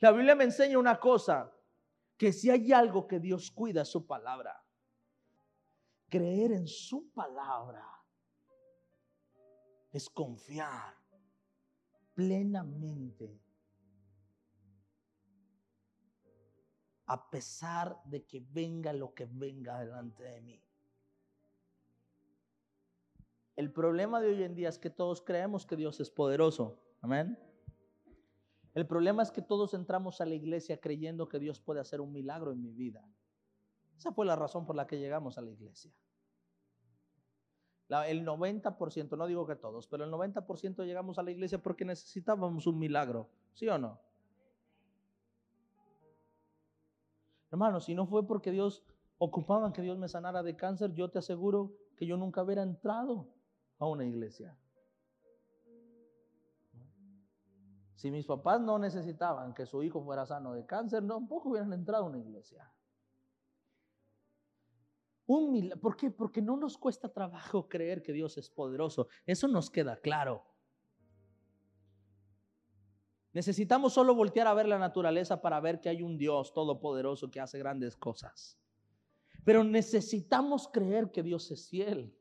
La 0.00 0.12
Biblia 0.12 0.34
me 0.34 0.44
enseña 0.44 0.78
una 0.78 1.00
cosa, 1.00 1.50
que 2.18 2.34
si 2.34 2.50
hay 2.50 2.70
algo 2.72 3.08
que 3.08 3.18
Dios 3.18 3.50
cuida 3.50 3.82
es 3.82 3.88
su 3.88 4.06
palabra. 4.06 4.62
Creer 6.10 6.52
en 6.52 6.66
su 6.66 7.10
palabra 7.12 7.97
es 9.98 10.08
confiar 10.08 10.94
plenamente 12.14 13.42
a 17.06 17.28
pesar 17.28 18.00
de 18.04 18.24
que 18.24 18.40
venga 18.40 18.92
lo 18.92 19.12
que 19.12 19.26
venga 19.26 19.80
delante 19.80 20.22
de 20.22 20.40
mí. 20.40 20.62
El 23.56 23.72
problema 23.72 24.20
de 24.20 24.28
hoy 24.28 24.44
en 24.44 24.54
día 24.54 24.68
es 24.68 24.78
que 24.78 24.88
todos 24.88 25.20
creemos 25.20 25.66
que 25.66 25.74
Dios 25.74 25.98
es 25.98 26.10
poderoso. 26.10 26.78
Amén. 27.00 27.36
El 28.74 28.86
problema 28.86 29.24
es 29.24 29.32
que 29.32 29.42
todos 29.42 29.74
entramos 29.74 30.20
a 30.20 30.26
la 30.26 30.36
iglesia 30.36 30.80
creyendo 30.80 31.28
que 31.28 31.40
Dios 31.40 31.58
puede 31.58 31.80
hacer 31.80 32.00
un 32.00 32.12
milagro 32.12 32.52
en 32.52 32.62
mi 32.62 32.72
vida. 32.72 33.04
Esa 33.96 34.12
fue 34.12 34.26
la 34.26 34.36
razón 34.36 34.64
por 34.64 34.76
la 34.76 34.86
que 34.86 35.00
llegamos 35.00 35.38
a 35.38 35.40
la 35.40 35.50
iglesia 35.50 35.92
el 37.88 38.24
90%, 38.26 39.16
no 39.16 39.26
digo 39.26 39.46
que 39.46 39.56
todos, 39.56 39.86
pero 39.86 40.04
el 40.04 40.10
90% 40.10 40.84
llegamos 40.84 41.18
a 41.18 41.22
la 41.22 41.30
iglesia 41.30 41.62
porque 41.62 41.84
necesitábamos 41.84 42.66
un 42.66 42.78
milagro, 42.78 43.28
¿sí 43.54 43.68
o 43.68 43.78
no? 43.78 43.98
Hermano, 47.50 47.80
si 47.80 47.94
no 47.94 48.06
fue 48.06 48.26
porque 48.26 48.50
Dios 48.50 48.84
ocupaba 49.16 49.72
que 49.72 49.80
Dios 49.80 49.96
me 49.96 50.08
sanara 50.08 50.42
de 50.42 50.54
cáncer, 50.54 50.92
yo 50.92 51.10
te 51.10 51.18
aseguro 51.18 51.72
que 51.96 52.06
yo 52.06 52.16
nunca 52.16 52.42
hubiera 52.42 52.62
entrado 52.62 53.26
a 53.78 53.86
una 53.86 54.04
iglesia. 54.04 54.56
Si 57.94 58.10
mis 58.10 58.26
papás 58.26 58.60
no 58.60 58.78
necesitaban 58.78 59.54
que 59.54 59.66
su 59.66 59.82
hijo 59.82 60.04
fuera 60.04 60.24
sano 60.24 60.52
de 60.52 60.64
cáncer, 60.66 61.04
tampoco 61.06 61.48
hubieran 61.48 61.72
entrado 61.72 62.04
a 62.04 62.08
una 62.08 62.18
iglesia. 62.18 62.70
¿Por 65.28 65.94
qué? 65.94 66.10
Porque 66.10 66.40
no 66.40 66.56
nos 66.56 66.78
cuesta 66.78 67.12
trabajo 67.12 67.68
creer 67.68 68.02
que 68.02 68.14
Dios 68.14 68.38
es 68.38 68.48
poderoso. 68.48 69.08
Eso 69.26 69.46
nos 69.46 69.68
queda 69.68 70.00
claro. 70.00 70.42
Necesitamos 73.34 73.92
solo 73.92 74.14
voltear 74.14 74.46
a 74.46 74.54
ver 74.54 74.66
la 74.66 74.78
naturaleza 74.78 75.42
para 75.42 75.60
ver 75.60 75.82
que 75.82 75.90
hay 75.90 76.02
un 76.02 76.16
Dios 76.16 76.54
todopoderoso 76.54 77.30
que 77.30 77.40
hace 77.40 77.58
grandes 77.58 77.94
cosas. 77.94 78.58
Pero 79.44 79.62
necesitamos 79.64 80.66
creer 80.66 81.12
que 81.12 81.22
Dios 81.22 81.50
es 81.50 81.68
fiel. 81.68 82.16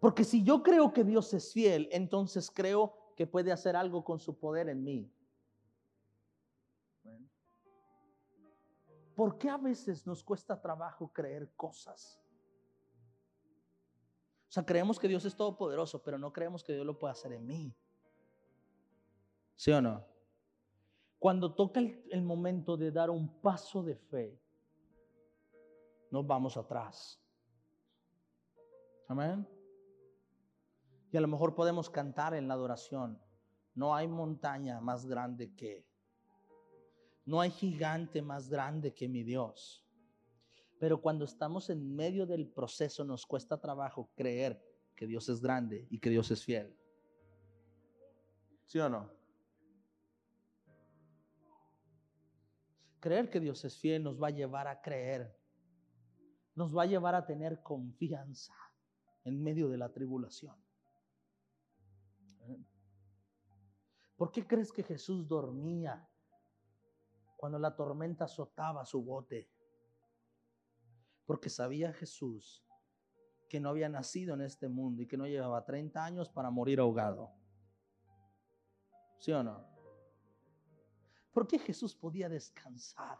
Porque 0.00 0.24
si 0.24 0.42
yo 0.42 0.62
creo 0.62 0.92
que 0.92 1.02
Dios 1.02 1.32
es 1.32 1.50
fiel, 1.54 1.88
entonces 1.92 2.50
creo 2.50 3.14
que 3.16 3.26
puede 3.26 3.52
hacer 3.52 3.74
algo 3.74 4.04
con 4.04 4.20
su 4.20 4.38
poder 4.38 4.68
en 4.68 4.84
mí. 4.84 5.10
¿Por 9.22 9.38
qué 9.38 9.48
a 9.48 9.56
veces 9.56 10.04
nos 10.04 10.24
cuesta 10.24 10.60
trabajo 10.60 11.12
creer 11.12 11.54
cosas? 11.54 12.20
O 14.48 14.50
sea, 14.52 14.66
creemos 14.66 14.98
que 14.98 15.06
Dios 15.06 15.24
es 15.24 15.36
todopoderoso, 15.36 16.02
pero 16.02 16.18
no 16.18 16.32
creemos 16.32 16.64
que 16.64 16.72
Dios 16.72 16.84
lo 16.84 16.98
puede 16.98 17.12
hacer 17.12 17.32
en 17.34 17.46
mí. 17.46 17.72
¿Sí 19.54 19.70
o 19.70 19.80
no? 19.80 20.04
Cuando 21.20 21.54
toca 21.54 21.78
el, 21.78 22.04
el 22.10 22.20
momento 22.22 22.76
de 22.76 22.90
dar 22.90 23.10
un 23.10 23.40
paso 23.40 23.84
de 23.84 23.94
fe, 23.94 24.42
nos 26.10 26.26
vamos 26.26 26.56
atrás. 26.56 27.22
Amén. 29.06 29.48
Y 31.12 31.16
a 31.16 31.20
lo 31.20 31.28
mejor 31.28 31.54
podemos 31.54 31.88
cantar 31.88 32.34
en 32.34 32.48
la 32.48 32.54
adoración. 32.54 33.22
No 33.76 33.94
hay 33.94 34.08
montaña 34.08 34.80
más 34.80 35.06
grande 35.06 35.54
que. 35.54 35.86
No 37.24 37.40
hay 37.40 37.50
gigante 37.50 38.20
más 38.20 38.48
grande 38.48 38.92
que 38.92 39.08
mi 39.08 39.22
Dios. 39.22 39.84
Pero 40.78 41.00
cuando 41.00 41.24
estamos 41.24 41.70
en 41.70 41.94
medio 41.94 42.26
del 42.26 42.48
proceso 42.48 43.04
nos 43.04 43.24
cuesta 43.24 43.60
trabajo 43.60 44.10
creer 44.16 44.60
que 44.96 45.06
Dios 45.06 45.28
es 45.28 45.40
grande 45.40 45.86
y 45.90 45.98
que 45.98 46.10
Dios 46.10 46.30
es 46.32 46.44
fiel. 46.44 46.76
¿Sí 48.66 48.78
o 48.80 48.88
no? 48.88 49.10
Creer 52.98 53.30
que 53.30 53.40
Dios 53.40 53.64
es 53.64 53.76
fiel 53.78 54.02
nos 54.02 54.20
va 54.20 54.28
a 54.28 54.30
llevar 54.30 54.66
a 54.66 54.80
creer. 54.80 55.36
Nos 56.54 56.76
va 56.76 56.82
a 56.82 56.86
llevar 56.86 57.14
a 57.14 57.24
tener 57.24 57.62
confianza 57.62 58.54
en 59.24 59.42
medio 59.42 59.68
de 59.68 59.78
la 59.78 59.92
tribulación. 59.92 60.56
¿Por 64.16 64.30
qué 64.30 64.46
crees 64.46 64.72
que 64.72 64.82
Jesús 64.82 65.26
dormía 65.26 66.08
cuando 67.42 67.58
la 67.58 67.74
tormenta 67.74 68.26
azotaba 68.26 68.86
su 68.86 69.02
bote? 69.02 69.50
Porque 71.26 71.50
sabía 71.50 71.92
Jesús 71.92 72.64
que 73.48 73.58
no 73.58 73.70
había 73.70 73.88
nacido 73.88 74.34
en 74.34 74.42
este 74.42 74.68
mundo 74.68 75.02
y 75.02 75.08
que 75.08 75.16
no 75.16 75.26
llevaba 75.26 75.64
30 75.64 76.04
años 76.04 76.30
para 76.30 76.50
morir 76.50 76.78
ahogado. 76.78 77.34
¿Sí 79.18 79.32
o 79.32 79.42
no? 79.42 79.66
¿Por 81.32 81.48
qué 81.48 81.58
Jesús 81.58 81.96
podía 81.96 82.28
descansar 82.28 83.18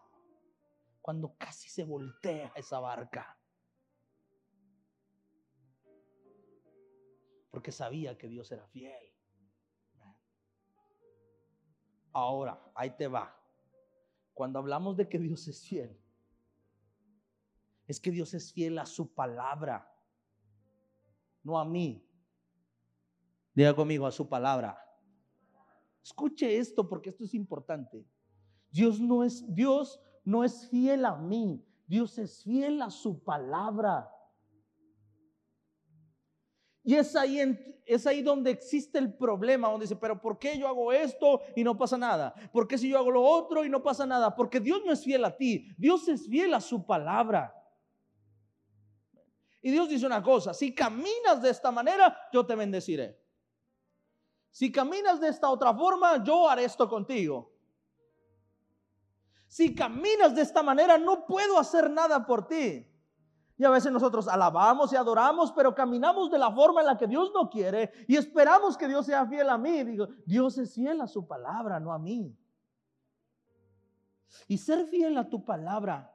cuando 1.01 1.35
casi 1.37 1.69
se 1.69 1.83
voltea 1.83 2.53
esa 2.55 2.79
barca? 2.79 3.37
Porque 7.51 7.73
sabía 7.73 8.17
que 8.17 8.29
Dios 8.29 8.53
era 8.53 8.69
fiel. 8.69 9.13
Ahora, 12.13 12.71
ahí 12.77 12.97
te 12.97 13.09
va. 13.09 13.42
Cuando 14.35 14.59
hablamos 14.59 14.97
de 14.97 15.09
que 15.09 15.19
Dios 15.19 15.47
es 15.49 15.67
fiel, 15.67 15.99
es 17.87 18.01
que 18.01 18.11
Dios 18.11 18.35
es 18.35 18.53
fiel 18.53 18.79
a 18.79 18.87
su 18.87 19.13
palabra, 19.13 19.91
no 21.43 21.59
a 21.59 21.65
mí. 21.65 22.09
Diga 23.55 23.75
conmigo, 23.75 24.07
a 24.07 24.13
su 24.13 24.29
palabra. 24.29 24.79
Escuche 26.03 26.59
esto 26.59 26.89
porque 26.89 27.11
esto 27.11 27.25
es 27.25 27.35
importante. 27.35 28.07
Dios 28.71 29.01
no 29.01 29.23
es 29.23 29.45
Dios 29.55 30.01
no 30.25 30.45
es 30.45 30.69
fiel 30.69 31.05
a 31.05 31.17
mí, 31.17 31.65
Dios 31.87 32.19
es 32.19 32.43
fiel 32.43 32.81
a 32.83 32.91
su 32.91 33.23
palabra. 33.23 34.12
Y 36.85 36.97
es 36.97 37.15
ahí, 37.15 37.41
es 37.87 38.07
ahí 38.07 38.23
donde 38.23 38.51
existe 38.51 38.99
el 38.99 39.15
problema, 39.15 39.69
donde 39.69 39.85
dice, 39.85 39.97
pero 39.97 40.21
¿por 40.21 40.39
qué 40.39 40.59
yo 40.59 40.67
hago 40.67 40.93
esto 40.93 41.41
y 41.55 41.63
no 41.63 41.77
pasa 41.79 41.97
nada? 41.97 42.35
¿Por 42.53 42.67
qué 42.67 42.77
si 42.77 42.89
yo 42.89 42.99
hago 42.99 43.11
lo 43.11 43.23
otro 43.23 43.65
y 43.65 43.69
no 43.69 43.83
pasa 43.83 44.05
nada? 44.05 44.35
Porque 44.35 44.59
Dios 44.59 44.83
no 44.85 44.93
es 44.93 45.05
fiel 45.05 45.25
a 45.25 45.37
ti, 45.37 45.69
Dios 45.79 46.09
es 46.09 46.27
fiel 46.29 46.55
a 46.55 46.61
su 46.61 46.85
palabra. 46.85 47.55
Y 49.61 49.71
Dios 49.71 49.89
dice 49.89 50.05
una 50.07 50.23
cosa, 50.23 50.53
si 50.53 50.75
caminas 50.75 51.41
de 51.41 51.51
esta 51.51 51.71
manera, 51.71 52.19
yo 52.33 52.45
te 52.45 52.57
bendeciré. 52.57 53.23
Si 54.51 54.73
caminas 54.73 55.21
de 55.21 55.29
esta 55.29 55.49
otra 55.49 55.73
forma, 55.73 56.23
yo 56.25 56.49
haré 56.49 56.65
esto 56.65 56.89
contigo. 56.89 57.53
Si 59.47 59.75
caminas 59.75 60.35
de 60.35 60.43
esta 60.43 60.63
manera, 60.63 60.99
no 60.99 61.27
puedo 61.27 61.59
hacer 61.59 61.89
nada 61.91 62.27
por 62.27 62.49
ti. 62.49 62.92
Y 63.63 63.65
a 63.65 63.71
veces 63.71 63.93
nosotros 63.93 64.27
alabamos 64.27 64.93
y 64.93 64.97
adoramos, 64.97 65.53
pero 65.53 65.73
caminamos 65.73 66.33
de 66.33 66.37
la 66.37 66.51
forma 66.51 66.81
en 66.81 66.87
la 66.89 66.99
que 66.99 67.07
Dios 67.07 67.31
no 67.33 67.49
quiere 67.49 67.93
y 68.09 68.17
esperamos 68.17 68.77
que 68.77 68.89
Dios 68.89 69.07
sea 69.07 69.25
fiel 69.25 69.49
a 69.49 69.57
mí. 69.57 69.85
Digo, 69.85 70.09
Dios 70.27 70.59
es 70.59 70.75
fiel 70.75 71.01
a 71.01 71.07
su 71.07 71.29
palabra, 71.29 71.79
no 71.79 71.93
a 71.93 71.99
mí. 72.01 72.37
Y 74.49 74.59
ser 74.59 74.89
fiel 74.89 75.17
a 75.17 75.29
tu 75.29 75.45
palabra 75.45 76.13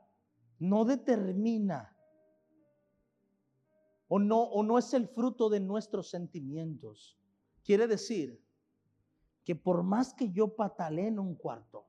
no 0.59 0.83
determina 0.83 1.95
o 4.09 4.19
no, 4.19 4.41
o 4.41 4.61
no 4.61 4.77
es 4.77 4.93
el 4.93 5.07
fruto 5.07 5.47
de 5.47 5.61
nuestros 5.61 6.09
sentimientos. 6.09 7.17
Quiere 7.63 7.87
decir 7.87 8.43
que 9.45 9.55
por 9.55 9.83
más 9.83 10.13
que 10.13 10.33
yo 10.33 10.53
patalee 10.53 11.07
en 11.07 11.17
un 11.17 11.33
cuarto, 11.33 11.87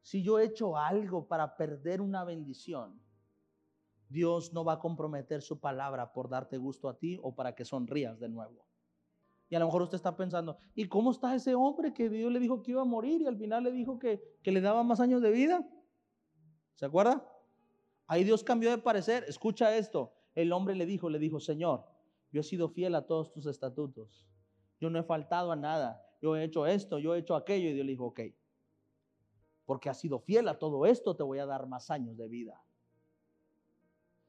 si 0.00 0.22
yo 0.22 0.38
he 0.38 0.44
hecho 0.44 0.78
algo 0.78 1.28
para 1.28 1.58
perder 1.58 2.00
una 2.00 2.24
bendición, 2.24 3.06
Dios 4.08 4.52
no 4.52 4.64
va 4.64 4.74
a 4.74 4.78
comprometer 4.78 5.42
su 5.42 5.60
palabra 5.60 6.12
por 6.12 6.28
darte 6.28 6.56
gusto 6.56 6.88
a 6.88 6.98
ti 6.98 7.18
o 7.22 7.34
para 7.34 7.54
que 7.54 7.64
sonrías 7.64 8.18
de 8.18 8.28
nuevo. 8.28 8.66
Y 9.50 9.54
a 9.54 9.58
lo 9.58 9.66
mejor 9.66 9.82
usted 9.82 9.96
está 9.96 10.16
pensando, 10.16 10.58
¿y 10.74 10.88
cómo 10.88 11.10
está 11.10 11.34
ese 11.34 11.54
hombre 11.54 11.94
que 11.94 12.08
Dios 12.08 12.30
le 12.30 12.38
dijo 12.38 12.62
que 12.62 12.72
iba 12.72 12.82
a 12.82 12.86
morir 12.86 13.22
y 13.22 13.26
al 13.26 13.36
final 13.36 13.64
le 13.64 13.72
dijo 13.72 13.98
que, 13.98 14.22
que 14.42 14.52
le 14.52 14.60
daba 14.60 14.82
más 14.82 15.00
años 15.00 15.22
de 15.22 15.30
vida? 15.30 15.66
¿Se 16.74 16.86
acuerda? 16.86 17.26
Ahí 18.06 18.24
Dios 18.24 18.44
cambió 18.44 18.70
de 18.70 18.78
parecer. 18.78 19.24
Escucha 19.26 19.74
esto. 19.76 20.12
El 20.34 20.52
hombre 20.52 20.74
le 20.74 20.86
dijo, 20.86 21.08
le 21.08 21.18
dijo, 21.18 21.40
Señor, 21.40 21.84
yo 22.30 22.40
he 22.40 22.44
sido 22.44 22.68
fiel 22.68 22.94
a 22.94 23.06
todos 23.06 23.32
tus 23.32 23.46
estatutos. 23.46 24.26
Yo 24.80 24.90
no 24.90 24.98
he 24.98 25.02
faltado 25.02 25.50
a 25.50 25.56
nada. 25.56 26.02
Yo 26.20 26.36
he 26.36 26.44
hecho 26.44 26.66
esto, 26.66 26.98
yo 26.98 27.14
he 27.14 27.18
hecho 27.18 27.34
aquello. 27.34 27.70
Y 27.70 27.72
Dios 27.72 27.86
le 27.86 27.92
dijo, 27.92 28.06
ok. 28.06 28.20
Porque 29.64 29.88
has 29.88 29.98
sido 29.98 30.18
fiel 30.20 30.48
a 30.48 30.58
todo 30.58 30.86
esto, 30.86 31.16
te 31.16 31.22
voy 31.22 31.38
a 31.38 31.46
dar 31.46 31.66
más 31.66 31.90
años 31.90 32.16
de 32.16 32.28
vida 32.28 32.62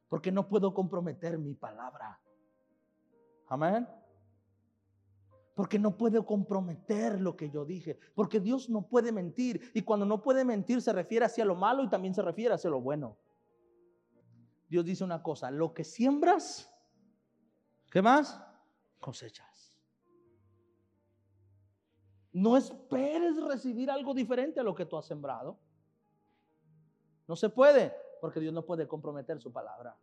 porque 0.10 0.32
no 0.32 0.48
puedo 0.50 0.74
comprometer 0.74 1.38
mi 1.38 1.54
palabra. 1.54 2.20
Amén. 3.48 3.88
Porque 5.54 5.78
no 5.78 5.96
puedo 5.96 6.26
comprometer 6.26 7.22
lo 7.22 7.36
que 7.36 7.50
yo 7.50 7.64
dije. 7.64 8.00
Porque 8.16 8.40
Dios 8.40 8.70
no 8.70 8.88
puede 8.88 9.12
mentir. 9.12 9.72
Y 9.74 9.84
cuando 9.84 10.06
no 10.06 10.22
puede 10.22 10.44
mentir 10.44 10.82
se 10.82 10.92
refiere 10.92 11.26
hacia 11.26 11.46
lo 11.46 11.56
malo 11.56 11.84
y 11.84 11.90
también 11.90 12.16
se 12.16 12.24
refiere 12.24 12.56
hacia 12.56 12.70
lo 12.70 12.82
bueno. 12.82 13.18
Dios 14.68 14.84
dice 14.86 15.04
una 15.04 15.22
cosa, 15.22 15.50
lo 15.50 15.74
que 15.74 15.84
siembras, 15.84 16.72
¿qué 17.92 18.02
más? 18.02 18.40
Cosechas. 19.00 19.76
No 22.32 22.56
esperes 22.56 23.42
recibir 23.42 23.90
algo 23.90 24.14
diferente 24.14 24.60
a 24.60 24.64
lo 24.64 24.76
que 24.76 24.86
tú 24.86 24.96
has 24.96 25.06
sembrado. 25.06 25.60
No 27.28 27.36
se 27.36 27.50
puede 27.50 27.94
porque 28.20 28.40
Dios 28.40 28.54
no 28.54 28.66
puede 28.66 28.88
comprometer 28.88 29.40
su 29.40 29.52
palabra. 29.52 29.98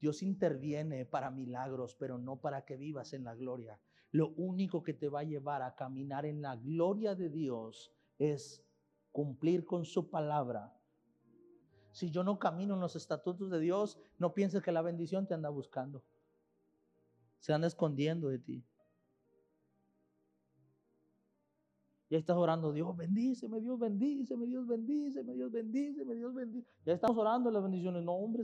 Dios 0.00 0.22
interviene 0.22 1.04
para 1.04 1.30
milagros, 1.30 1.94
pero 1.94 2.18
no 2.18 2.40
para 2.40 2.64
que 2.64 2.76
vivas 2.76 3.12
en 3.12 3.24
la 3.24 3.34
gloria. 3.34 3.78
Lo 4.12 4.30
único 4.30 4.82
que 4.82 4.94
te 4.94 5.08
va 5.08 5.20
a 5.20 5.24
llevar 5.24 5.62
a 5.62 5.74
caminar 5.74 6.24
en 6.24 6.42
la 6.42 6.56
gloria 6.56 7.14
de 7.14 7.28
Dios 7.28 7.92
es 8.18 8.64
cumplir 9.12 9.64
con 9.64 9.84
su 9.84 10.10
palabra. 10.10 10.74
Si 11.92 12.10
yo 12.10 12.24
no 12.24 12.38
camino 12.38 12.74
en 12.74 12.80
los 12.80 12.96
estatutos 12.96 13.50
de 13.50 13.60
Dios, 13.60 13.98
no 14.18 14.32
pienses 14.32 14.62
que 14.62 14.72
la 14.72 14.82
bendición 14.82 15.26
te 15.26 15.34
anda 15.34 15.48
buscando. 15.48 16.04
Se 17.38 17.52
anda 17.52 17.66
escondiendo 17.66 18.28
de 18.28 18.38
ti. 18.38 18.64
Ya 22.10 22.18
estás 22.18 22.36
orando, 22.36 22.72
Dios 22.72 22.96
bendíceme, 22.96 23.60
Dios 23.60 23.78
bendíceme, 23.78 24.44
Dios 24.44 24.66
bendíceme, 24.66 25.32
Dios 25.32 25.52
bendíceme, 25.52 26.14
Dios 26.16 26.34
bendíceme. 26.34 26.76
Ya 26.84 26.94
estamos 26.94 27.16
orando 27.16 27.52
las 27.52 27.62
bendiciones. 27.62 28.02
No, 28.02 28.14
hombre, 28.14 28.42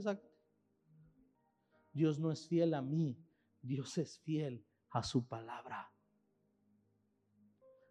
Dios 1.91 2.17
no 2.17 2.31
es 2.31 2.47
fiel 2.47 2.73
a 2.73 2.81
mí, 2.81 3.21
Dios 3.61 3.97
es 3.97 4.19
fiel 4.19 4.65
a 4.91 5.03
su 5.03 5.27
palabra. 5.27 5.91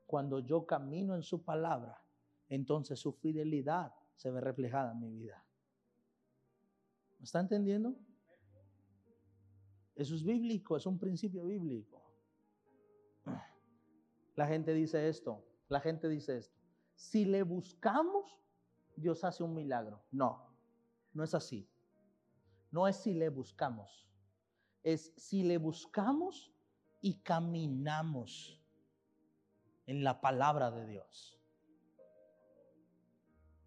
Cuando 0.07 0.39
yo 0.39 0.65
camino 0.65 1.15
en 1.15 1.23
su 1.23 1.45
palabra, 1.45 2.03
entonces 2.49 2.99
su 2.99 3.13
fidelidad 3.13 3.93
se 4.15 4.31
ve 4.31 4.41
reflejada 4.41 4.93
en 4.93 5.01
mi 5.01 5.11
vida. 5.11 5.45
¿Me 7.19 7.25
está 7.25 7.41
entendiendo? 7.41 7.99
Eso 9.95 10.15
es 10.15 10.25
bíblico, 10.25 10.75
es 10.79 10.87
un 10.87 10.99
principio 10.99 11.45
bíblico. 11.45 12.03
La 14.37 14.47
gente 14.47 14.73
dice 14.73 15.09
esto, 15.09 15.45
la 15.69 15.81
gente 15.81 16.09
dice 16.09 16.39
esto. 16.39 16.57
Si 16.95 17.25
le 17.25 17.43
buscamos, 17.43 18.39
Dios 18.97 19.25
hace 19.25 19.43
un 19.43 19.55
milagro. 19.55 20.03
No, 20.11 20.47
no 21.13 21.25
es 21.25 21.35
así. 21.35 21.69
No 22.71 22.89
es 22.89 22.97
si 22.97 23.15
le 23.15 23.29
buscamos. 23.29 24.09
Es 24.83 25.13
si 25.17 25.43
le 25.43 25.59
buscamos 25.59 26.53
y 27.01 27.21
caminamos 27.21 28.63
en 29.87 30.03
la 30.05 30.21
palabra 30.21 30.71
de 30.71 30.87
Dios. 30.87 31.39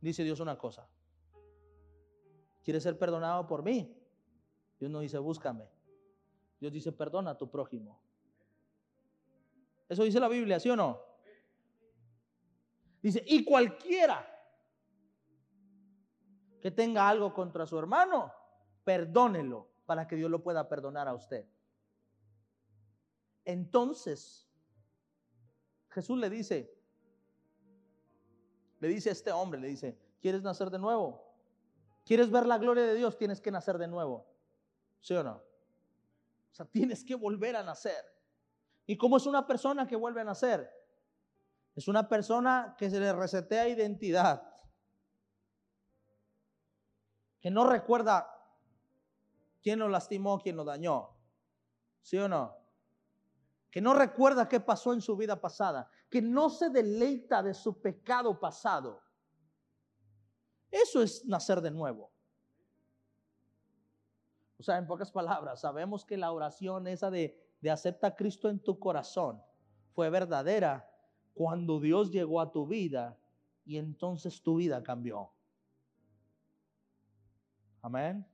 Dice 0.01 0.23
Dios 0.23 0.39
una 0.39 0.57
cosa. 0.57 0.89
¿Quieres 2.63 2.83
ser 2.83 2.97
perdonado 2.97 3.47
por 3.47 3.63
mí? 3.63 3.95
Dios 4.79 4.91
no 4.91 4.99
dice, 4.99 5.17
búscame. 5.17 5.69
Dios 6.59 6.71
dice, 6.71 6.91
perdona 6.91 7.31
a 7.31 7.37
tu 7.37 7.49
prójimo. 7.49 8.01
Eso 9.87 10.03
dice 10.03 10.19
la 10.19 10.27
Biblia, 10.27 10.59
¿sí 10.59 10.69
o 10.69 10.75
no? 10.75 11.08
Dice, 13.01 13.23
y 13.25 13.43
cualquiera 13.45 14.25
que 16.61 16.71
tenga 16.71 17.07
algo 17.07 17.33
contra 17.33 17.65
su 17.65 17.77
hermano, 17.79 18.33
perdónelo 18.83 19.69
para 19.85 20.07
que 20.07 20.15
Dios 20.15 20.29
lo 20.29 20.43
pueda 20.43 20.67
perdonar 20.67 21.07
a 21.07 21.13
usted. 21.13 21.45
Entonces, 23.45 24.47
Jesús 25.89 26.19
le 26.19 26.29
dice, 26.29 26.77
le 28.79 28.87
dice 28.87 29.09
a 29.09 29.13
este 29.13 29.31
hombre, 29.31 29.59
le 29.59 29.67
dice, 29.67 29.97
¿quieres 30.21 30.43
nacer 30.43 30.69
de 30.69 30.79
nuevo? 30.79 31.29
¿Quieres 32.05 32.29
ver 32.29 32.45
la 32.45 32.57
gloria 32.57 32.85
de 32.85 32.95
Dios? 32.95 33.17
Tienes 33.17 33.41
que 33.41 33.51
nacer 33.51 33.77
de 33.77 33.87
nuevo. 33.87 34.25
¿Sí 35.01 35.13
o 35.13 35.23
no? 35.23 35.41
O 36.51 36.55
sea, 36.55 36.65
tienes 36.65 37.03
que 37.03 37.15
volver 37.15 37.55
a 37.55 37.63
nacer. 37.63 38.03
¿Y 38.85 38.97
cómo 38.97 39.17
es 39.17 39.25
una 39.25 39.45
persona 39.45 39.87
que 39.87 39.95
vuelve 39.95 40.21
a 40.21 40.25
nacer? 40.25 40.78
Es 41.79 41.87
una 41.87 42.09
persona 42.09 42.75
que 42.77 42.89
se 42.89 42.99
le 42.99 43.13
resetea 43.13 43.69
identidad. 43.69 44.43
Que 47.39 47.49
no 47.49 47.65
recuerda 47.65 48.29
quién 49.63 49.79
lo 49.79 49.87
lastimó, 49.87 50.39
quién 50.39 50.57
lo 50.57 50.65
dañó. 50.65 51.15
¿Sí 52.01 52.17
o 52.17 52.27
no? 52.27 52.53
Que 53.71 53.79
no 53.79 53.93
recuerda 53.93 54.49
qué 54.49 54.59
pasó 54.59 54.91
en 54.91 54.99
su 54.99 55.15
vida 55.15 55.39
pasada. 55.39 55.89
Que 56.09 56.21
no 56.21 56.49
se 56.49 56.69
deleita 56.69 57.41
de 57.41 57.53
su 57.53 57.81
pecado 57.81 58.37
pasado. 58.41 59.01
Eso 60.69 61.01
es 61.01 61.23
nacer 61.23 61.61
de 61.61 61.71
nuevo. 61.71 62.11
O 64.57 64.63
sea, 64.63 64.77
en 64.77 64.85
pocas 64.85 65.13
palabras, 65.13 65.61
sabemos 65.61 66.03
que 66.03 66.17
la 66.17 66.33
oración 66.33 66.87
esa 66.87 67.09
de, 67.09 67.41
de 67.61 67.71
acepta 67.71 68.07
a 68.07 68.15
Cristo 68.17 68.49
en 68.49 68.61
tu 68.61 68.77
corazón 68.77 69.41
fue 69.93 70.09
verdadera 70.09 70.88
cuando 71.39 71.79
Dios 71.79 72.11
llegó 72.11 72.41
a 72.41 72.51
tu 72.51 72.67
vida 72.67 73.17
y 73.63 73.77
entonces 73.77 74.41
tu 74.41 74.57
vida 74.57 74.83
cambió. 74.83 75.31
Amén. 77.81 78.27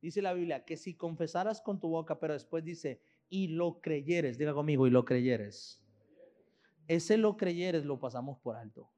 Dice 0.00 0.22
la 0.22 0.32
Biblia 0.32 0.64
que 0.64 0.78
si 0.78 0.94
confesaras 0.94 1.60
con 1.60 1.78
tu 1.78 1.90
boca, 1.90 2.18
pero 2.18 2.32
después 2.32 2.64
dice, 2.64 3.02
y 3.28 3.48
lo 3.48 3.82
creyeres, 3.82 4.38
diga 4.38 4.54
conmigo, 4.54 4.86
y 4.86 4.90
lo 4.90 5.04
creyeres. 5.04 5.82
Ese 6.88 7.18
lo 7.18 7.36
creyeres 7.36 7.84
lo 7.84 8.00
pasamos 8.00 8.38
por 8.38 8.56
alto. 8.56 8.90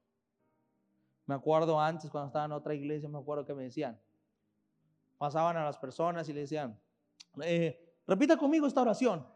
Me 1.25 1.35
acuerdo 1.35 1.81
antes 1.81 2.09
cuando 2.09 2.27
estaba 2.27 2.45
en 2.45 2.53
otra 2.53 2.75
iglesia, 2.75 3.09
me 3.09 3.19
acuerdo 3.19 3.43
que 3.43 3.53
me 3.53 3.63
decían, 3.63 3.99
pasaban 5.17 5.57
a 5.57 5.65
las 5.65 5.77
personas 5.77 6.29
y 6.29 6.33
le 6.33 6.39
decían, 6.39 6.79
eh, 7.43 7.77
repita 8.07 8.37
conmigo 8.37 8.65
esta 8.67 8.83
oración. 8.83 9.27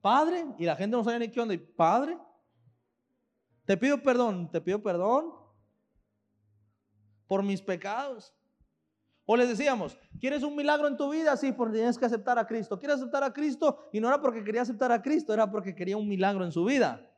Padre, 0.00 0.46
y 0.58 0.64
la 0.64 0.76
gente 0.76 0.96
no 0.96 1.04
sabía 1.04 1.18
ni 1.18 1.28
qué 1.28 1.40
onda, 1.40 1.54
Padre, 1.76 2.18
te 3.64 3.76
pido 3.76 4.02
perdón, 4.02 4.50
te 4.50 4.60
pido 4.60 4.82
perdón 4.82 5.32
por 7.26 7.42
mis 7.42 7.62
pecados. 7.62 8.34
O 9.24 9.36
les 9.36 9.48
decíamos, 9.48 9.96
¿quieres 10.18 10.42
un 10.42 10.56
milagro 10.56 10.88
en 10.88 10.96
tu 10.96 11.08
vida? 11.08 11.36
Sí, 11.36 11.52
porque 11.52 11.76
tienes 11.76 11.96
que 11.96 12.04
aceptar 12.04 12.36
a 12.36 12.46
Cristo. 12.46 12.78
¿Quieres 12.78 12.96
aceptar 12.96 13.22
a 13.22 13.32
Cristo? 13.32 13.88
Y 13.92 14.00
no 14.00 14.08
era 14.08 14.20
porque 14.20 14.42
quería 14.42 14.62
aceptar 14.62 14.90
a 14.90 15.00
Cristo, 15.00 15.32
era 15.32 15.48
porque 15.48 15.72
quería 15.72 15.96
un 15.96 16.08
milagro 16.08 16.44
en 16.44 16.50
su 16.50 16.64
vida. 16.64 17.08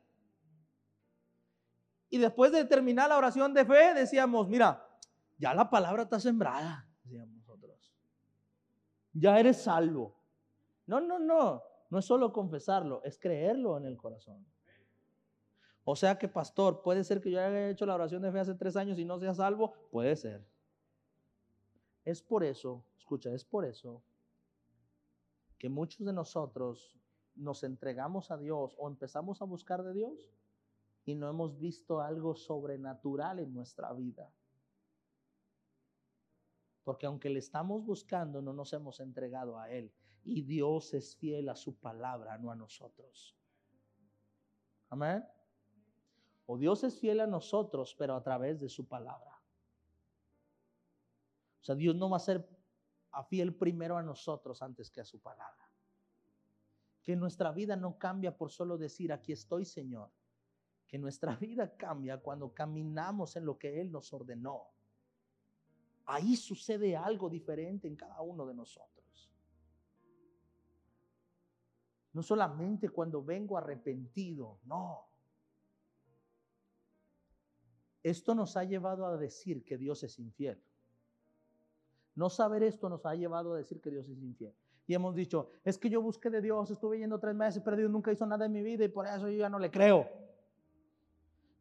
Y 2.11 2.19
después 2.19 2.51
de 2.51 2.65
terminar 2.65 3.09
la 3.09 3.17
oración 3.17 3.51
de 3.55 3.65
fe, 3.65 3.95
decíamos, 3.95 4.47
mira, 4.47 4.87
ya 5.39 5.55
la 5.55 5.67
palabra 5.67 6.03
está 6.03 6.19
sembrada, 6.19 6.87
decíamos 7.03 7.33
nosotros. 7.33 7.91
Ya 9.13 9.39
eres 9.39 9.63
salvo. 9.63 10.15
No, 10.85 11.01
no, 11.01 11.17
no. 11.17 11.63
No 11.93 11.99
es 11.99 12.05
solo 12.05 12.33
confesarlo, 12.33 13.03
es 13.03 13.19
creerlo 13.19 13.77
en 13.77 13.85
el 13.85 13.97
corazón. 13.97 14.43
O 15.83 15.95
sea 15.95 16.17
que, 16.17 16.27
pastor, 16.27 16.81
puede 16.81 17.03
ser 17.03 17.21
que 17.21 17.29
yo 17.29 17.39
haya 17.39 17.69
hecho 17.69 17.85
la 17.85 17.93
oración 17.93 18.23
de 18.23 18.31
fe 18.31 18.39
hace 18.39 18.55
tres 18.55 18.75
años 18.75 18.97
y 18.97 19.05
no 19.05 19.19
sea 19.19 19.35
salvo. 19.35 19.73
Puede 19.91 20.15
ser. 20.15 20.43
Es 22.03 22.19
por 22.23 22.43
eso, 22.43 22.83
escucha, 22.97 23.31
es 23.31 23.45
por 23.45 23.63
eso 23.63 24.01
que 25.59 25.69
muchos 25.69 26.03
de 26.03 26.13
nosotros 26.13 26.97
nos 27.35 27.63
entregamos 27.63 28.31
a 28.31 28.37
Dios 28.37 28.75
o 28.79 28.87
empezamos 28.87 29.43
a 29.43 29.45
buscar 29.45 29.83
de 29.83 29.93
Dios 29.93 30.33
y 31.05 31.13
no 31.13 31.29
hemos 31.29 31.59
visto 31.59 32.01
algo 32.01 32.33
sobrenatural 32.33 33.37
en 33.37 33.53
nuestra 33.53 33.93
vida. 33.93 34.33
Porque 36.83 37.05
aunque 37.05 37.29
le 37.29 37.37
estamos 37.37 37.85
buscando, 37.85 38.41
no 38.41 38.51
nos 38.51 38.73
hemos 38.73 38.99
entregado 38.99 39.59
a 39.59 39.69
Él. 39.69 39.93
Y 40.23 40.41
Dios 40.41 40.93
es 40.93 41.15
fiel 41.15 41.49
a 41.49 41.55
su 41.55 41.75
palabra, 41.75 42.37
no 42.37 42.51
a 42.51 42.55
nosotros. 42.55 43.35
Amén. 44.89 45.25
O 46.45 46.57
Dios 46.57 46.83
es 46.83 46.99
fiel 46.99 47.19
a 47.19 47.27
nosotros, 47.27 47.95
pero 47.97 48.15
a 48.15 48.23
través 48.23 48.59
de 48.59 48.69
su 48.69 48.87
palabra. 48.87 49.41
O 51.61 51.65
sea, 51.65 51.75
Dios 51.75 51.95
no 51.95 52.09
va 52.09 52.17
a 52.17 52.19
ser 52.19 52.47
fiel 53.21 53.53
primero 53.53 53.97
a 53.97 54.03
nosotros 54.03 54.61
antes 54.61 54.89
que 54.89 55.01
a 55.01 55.05
su 55.05 55.21
palabra. 55.21 55.69
Que 57.01 57.15
nuestra 57.15 57.51
vida 57.51 57.75
no 57.75 57.97
cambia 57.97 58.35
por 58.35 58.49
solo 58.49 58.77
decir, 58.77 59.13
aquí 59.13 59.33
estoy, 59.33 59.65
Señor. 59.65 60.11
Que 60.87 60.97
nuestra 60.97 61.35
vida 61.37 61.75
cambia 61.75 62.19
cuando 62.19 62.53
caminamos 62.53 63.35
en 63.35 63.45
lo 63.45 63.57
que 63.57 63.79
Él 63.79 63.91
nos 63.91 64.11
ordenó. 64.13 64.67
Ahí 66.05 66.35
sucede 66.35 66.97
algo 66.97 67.29
diferente 67.29 67.87
en 67.87 67.95
cada 67.95 68.21
uno 68.21 68.45
de 68.45 68.53
nosotros. 68.53 69.02
No 72.13 72.21
solamente 72.21 72.89
cuando 72.89 73.23
vengo 73.23 73.57
arrepentido, 73.57 74.59
no. 74.65 75.07
Esto 78.03 78.35
nos 78.35 78.55
ha 78.55 78.63
llevado 78.63 79.05
a 79.05 79.17
decir 79.17 79.63
que 79.63 79.77
Dios 79.77 80.03
es 80.03 80.19
infiel. 80.19 80.61
No 82.15 82.29
saber 82.29 82.63
esto 82.63 82.89
nos 82.89 83.05
ha 83.05 83.15
llevado 83.15 83.53
a 83.53 83.57
decir 83.57 83.81
que 83.81 83.89
Dios 83.89 84.07
es 84.07 84.21
infiel. 84.21 84.53
Y 84.85 84.93
hemos 84.93 85.15
dicho, 85.15 85.49
es 85.63 85.77
que 85.77 85.89
yo 85.89 86.01
busqué 86.01 86.29
de 86.29 86.41
Dios, 86.41 86.69
estuve 86.69 86.99
yendo 86.99 87.17
tres 87.17 87.33
meses, 87.33 87.61
pero 87.63 87.77
Dios 87.77 87.89
nunca 87.89 88.11
hizo 88.11 88.25
nada 88.25 88.45
en 88.45 88.51
mi 88.51 88.61
vida 88.61 88.83
y 88.83 88.89
por 88.89 89.07
eso 89.07 89.29
yo 89.29 89.39
ya 89.39 89.49
no 89.49 89.57
le 89.57 89.71
creo. 89.71 90.07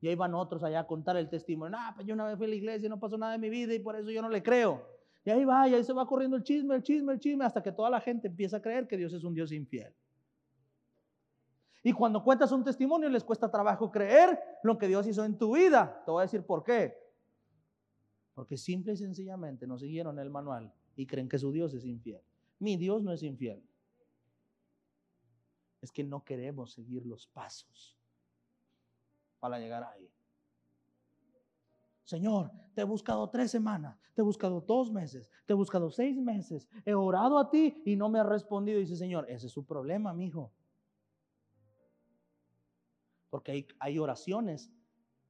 Y 0.00 0.08
ahí 0.08 0.16
van 0.16 0.34
otros 0.34 0.64
allá 0.64 0.80
a 0.80 0.86
contar 0.86 1.16
el 1.16 1.30
testimonio. 1.30 1.78
Ah, 1.80 1.92
pues 1.94 2.06
yo 2.06 2.14
una 2.14 2.26
vez 2.26 2.36
fui 2.36 2.46
a 2.46 2.48
la 2.48 2.56
iglesia 2.56 2.86
y 2.86 2.90
no 2.90 2.98
pasó 2.98 3.16
nada 3.16 3.36
en 3.36 3.40
mi 3.40 3.48
vida 3.48 3.72
y 3.72 3.78
por 3.78 3.94
eso 3.94 4.10
yo 4.10 4.20
no 4.20 4.28
le 4.28 4.42
creo. 4.42 4.84
Y 5.24 5.30
ahí 5.30 5.44
va, 5.44 5.68
y 5.68 5.74
ahí 5.74 5.84
se 5.84 5.92
va 5.92 6.04
corriendo 6.04 6.36
el 6.36 6.42
chisme, 6.42 6.74
el 6.74 6.82
chisme, 6.82 7.12
el 7.12 7.20
chisme, 7.20 7.44
hasta 7.44 7.62
que 7.62 7.70
toda 7.70 7.88
la 7.88 8.00
gente 8.00 8.26
empieza 8.26 8.56
a 8.56 8.60
creer 8.60 8.88
que 8.88 8.96
Dios 8.96 9.12
es 9.12 9.22
un 9.22 9.32
Dios 9.32 9.52
infiel. 9.52 9.94
Y 11.82 11.92
cuando 11.92 12.22
cuentas 12.22 12.52
un 12.52 12.62
testimonio 12.62 13.08
les 13.08 13.24
cuesta 13.24 13.50
trabajo 13.50 13.90
creer 13.90 14.38
lo 14.62 14.78
que 14.78 14.86
Dios 14.86 15.06
hizo 15.06 15.24
en 15.24 15.36
tu 15.36 15.56
vida. 15.56 16.02
Te 16.04 16.10
voy 16.10 16.20
a 16.20 16.26
decir 16.26 16.44
por 16.44 16.62
qué. 16.62 16.96
Porque 18.34 18.56
simple 18.56 18.92
y 18.92 18.96
sencillamente 18.96 19.66
no 19.66 19.76
siguieron 19.76 20.18
el 20.18 20.30
manual 20.30 20.72
y 20.94 21.06
creen 21.06 21.28
que 21.28 21.38
su 21.38 21.50
Dios 21.50 21.74
es 21.74 21.84
infiel. 21.84 22.22
Mi 22.58 22.76
Dios 22.76 23.02
no 23.02 23.12
es 23.12 23.22
infiel. 23.22 23.62
Es 25.80 25.90
que 25.90 26.04
no 26.04 26.24
queremos 26.24 26.72
seguir 26.72 27.04
los 27.04 27.26
pasos 27.26 27.98
para 29.40 29.58
llegar 29.58 29.82
ahí. 29.82 30.08
Señor, 32.04 32.52
te 32.74 32.82
he 32.82 32.84
buscado 32.84 33.28
tres 33.30 33.50
semanas, 33.50 33.98
te 34.14 34.20
he 34.20 34.24
buscado 34.24 34.60
dos 34.60 34.92
meses, 34.92 35.28
te 35.46 35.52
he 35.52 35.56
buscado 35.56 35.90
seis 35.90 36.20
meses, 36.20 36.68
he 36.84 36.94
orado 36.94 37.38
a 37.38 37.50
ti 37.50 37.82
y 37.84 37.96
no 37.96 38.08
me 38.08 38.20
ha 38.20 38.22
respondido. 38.22 38.78
dice, 38.78 38.96
Señor, 38.96 39.26
ese 39.28 39.46
es 39.46 39.52
su 39.52 39.64
problema, 39.64 40.12
mi 40.12 40.26
hijo. 40.26 40.52
Porque 43.32 43.66
hay, 43.78 43.98
oraciones, 43.98 44.70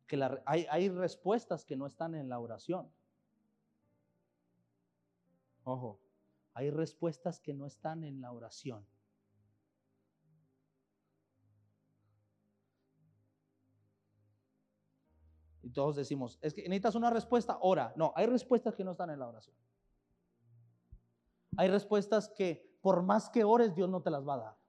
que 0.09 0.21
hay, 0.45 0.67
hay 0.69 0.89
respuestas 0.89 1.65
que 1.65 1.77
no 1.77 1.87
están 1.87 2.17
en 2.17 2.29
la 2.29 2.41
oración. 2.41 2.93
Ojo, 5.63 6.01
hay 6.53 6.71
respuestas 6.71 7.39
que 7.39 7.55
no 7.55 7.65
están 7.65 8.03
en 8.03 8.21
la 8.21 8.33
oración. 8.33 8.85
Y 15.63 15.71
todos 15.71 15.95
decimos, 15.95 16.41
es 16.43 16.55
que 16.55 16.63
necesitas 16.63 16.97
una 16.97 17.09
respuesta, 17.09 17.59
ora. 17.61 17.93
No, 17.95 18.13
hay 18.17 18.27
respuestas 18.27 18.75
que 18.75 18.83
no 18.83 18.91
están 18.91 19.11
en 19.11 19.21
la 19.21 19.29
oración. 19.29 19.55
Hay 21.57 21.69
respuestas 21.69 22.29
que 22.31 22.77
por 22.81 23.05
más 23.05 23.31
que 23.31 23.45
ores, 23.45 23.77
Dios 23.77 23.89
no 23.89 24.03
te 24.03 24.11
las 24.11 24.27
va 24.27 24.35
a 24.35 24.39
dar. 24.39 24.62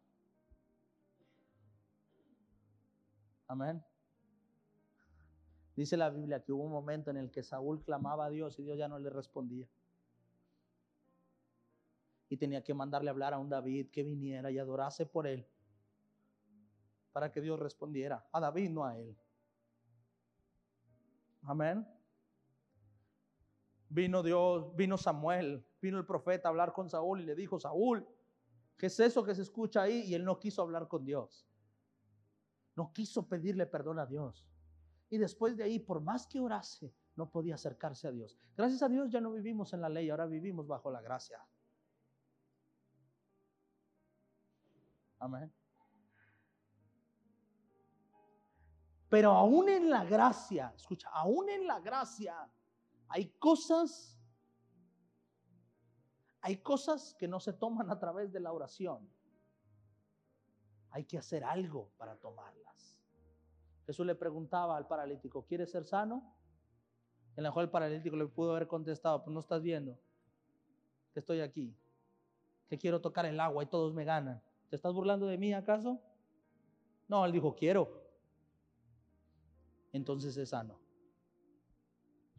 Amén. 3.53 3.85
Dice 5.75 5.95
la 5.95 6.09
Biblia 6.09 6.43
que 6.43 6.51
hubo 6.51 6.63
un 6.63 6.71
momento 6.71 7.11
en 7.11 7.17
el 7.17 7.29
que 7.29 7.43
Saúl 7.43 7.83
clamaba 7.83 8.25
a 8.25 8.29
Dios 8.31 8.57
y 8.57 8.63
Dios 8.63 8.79
ya 8.79 8.87
no 8.87 8.97
le 8.97 9.11
respondía. 9.11 9.69
Y 12.29 12.37
tenía 12.37 12.63
que 12.63 12.73
mandarle 12.73 13.11
hablar 13.11 13.35
a 13.35 13.37
un 13.37 13.49
David 13.49 13.91
que 13.91 14.01
viniera 14.01 14.49
y 14.49 14.57
adorase 14.57 15.05
por 15.05 15.27
él 15.27 15.47
para 17.11 17.31
que 17.31 17.41
Dios 17.41 17.59
respondiera. 17.59 18.27
A 18.31 18.39
David, 18.39 18.71
no 18.71 18.85
a 18.85 18.97
él. 18.97 19.15
Amén. 21.43 21.87
Vino 23.87 24.23
Dios, 24.23 24.75
vino 24.75 24.97
Samuel, 24.97 25.63
vino 25.79 25.99
el 25.99 26.07
profeta 26.07 26.47
a 26.47 26.49
hablar 26.49 26.73
con 26.73 26.89
Saúl 26.89 27.21
y 27.21 27.25
le 27.25 27.35
dijo, 27.35 27.59
Saúl, 27.59 28.03
¿qué 28.79 28.87
es 28.87 28.99
eso 28.99 29.23
que 29.23 29.35
se 29.35 29.43
escucha 29.43 29.83
ahí? 29.83 30.05
Y 30.07 30.15
él 30.15 30.25
no 30.25 30.39
quiso 30.39 30.63
hablar 30.63 30.87
con 30.87 31.05
Dios. 31.05 31.47
No 32.75 32.91
quiso 32.91 33.27
pedirle 33.27 33.65
perdón 33.65 33.99
a 33.99 34.05
Dios. 34.05 34.45
Y 35.09 35.17
después 35.17 35.55
de 35.55 35.63
ahí, 35.63 35.79
por 35.79 36.01
más 36.01 36.25
que 36.27 36.39
orase, 36.39 36.93
no 37.15 37.29
podía 37.29 37.55
acercarse 37.55 38.07
a 38.07 38.11
Dios. 38.11 38.37
Gracias 38.55 38.81
a 38.81 38.89
Dios 38.89 39.11
ya 39.11 39.21
no 39.21 39.31
vivimos 39.31 39.73
en 39.73 39.81
la 39.81 39.89
ley, 39.89 40.09
ahora 40.09 40.25
vivimos 40.25 40.67
bajo 40.67 40.89
la 40.89 41.01
gracia. 41.01 41.39
Amén. 45.19 45.53
Pero 49.09 49.31
aún 49.31 49.69
en 49.69 49.89
la 49.91 50.03
gracia, 50.03 50.73
escucha, 50.75 51.07
aún 51.13 51.47
en 51.47 51.67
la 51.67 51.79
gracia 51.79 52.49
hay 53.07 53.29
cosas, 53.37 54.19
hay 56.41 56.57
cosas 56.57 57.13
que 57.19 57.27
no 57.27 57.39
se 57.39 57.53
toman 57.53 57.91
a 57.91 57.99
través 57.99 58.33
de 58.33 58.39
la 58.39 58.51
oración. 58.51 59.07
Hay 60.93 61.03
que 61.03 61.17
hacer 61.17 61.43
algo 61.43 61.89
para 61.97 62.15
tomarlas. 62.15 62.97
Jesús 63.85 64.05
le 64.05 64.15
preguntaba 64.15 64.77
al 64.77 64.87
paralítico, 64.87 65.43
¿quieres 65.45 65.69
ser 65.69 65.83
sano? 65.83 66.23
En 67.35 67.43
la 67.43 67.51
cual 67.51 67.65
el 67.65 67.71
paralítico 67.71 68.15
le 68.15 68.27
pudo 68.27 68.51
haber 68.51 68.67
contestado, 68.67 69.23
pues 69.23 69.33
no 69.33 69.41
estás 69.41 69.61
viendo 69.61 69.99
que 71.13 71.19
estoy 71.19 71.41
aquí, 71.41 71.75
que 72.69 72.77
quiero 72.77 73.01
tocar 73.01 73.25
el 73.25 73.39
agua 73.39 73.63
y 73.63 73.67
todos 73.67 73.93
me 73.93 74.05
ganan. 74.05 74.41
¿Te 74.69 74.77
estás 74.77 74.93
burlando 74.93 75.27
de 75.27 75.37
mí 75.37 75.53
acaso? 75.53 75.99
No, 77.07 77.25
él 77.25 77.31
dijo, 77.31 77.53
quiero 77.55 78.03
entonces 79.93 80.35
es 80.37 80.49
sano. 80.49 80.79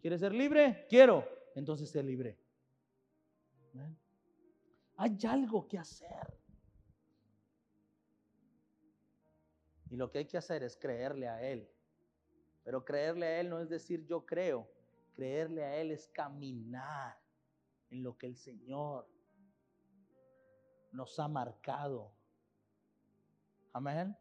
¿Quieres 0.00 0.20
ser 0.20 0.34
libre? 0.34 0.86
Quiero, 0.88 1.24
entonces 1.54 1.88
sé 1.88 2.02
libre. 2.02 2.36
Hay 4.96 5.16
algo 5.26 5.66
que 5.66 5.78
hacer. 5.78 6.43
Y 9.94 9.96
lo 9.96 10.10
que 10.10 10.18
hay 10.18 10.24
que 10.24 10.36
hacer 10.36 10.64
es 10.64 10.76
creerle 10.76 11.28
a 11.28 11.40
Él. 11.40 11.70
Pero 12.64 12.84
creerle 12.84 13.26
a 13.26 13.40
Él 13.40 13.48
no 13.48 13.60
es 13.60 13.68
decir 13.68 14.04
yo 14.04 14.26
creo. 14.26 14.68
Creerle 15.14 15.62
a 15.62 15.76
Él 15.76 15.92
es 15.92 16.08
caminar 16.08 17.16
en 17.90 18.02
lo 18.02 18.18
que 18.18 18.26
el 18.26 18.34
Señor 18.34 19.08
nos 20.90 21.16
ha 21.20 21.28
marcado. 21.28 22.12
Amén. 23.72 24.16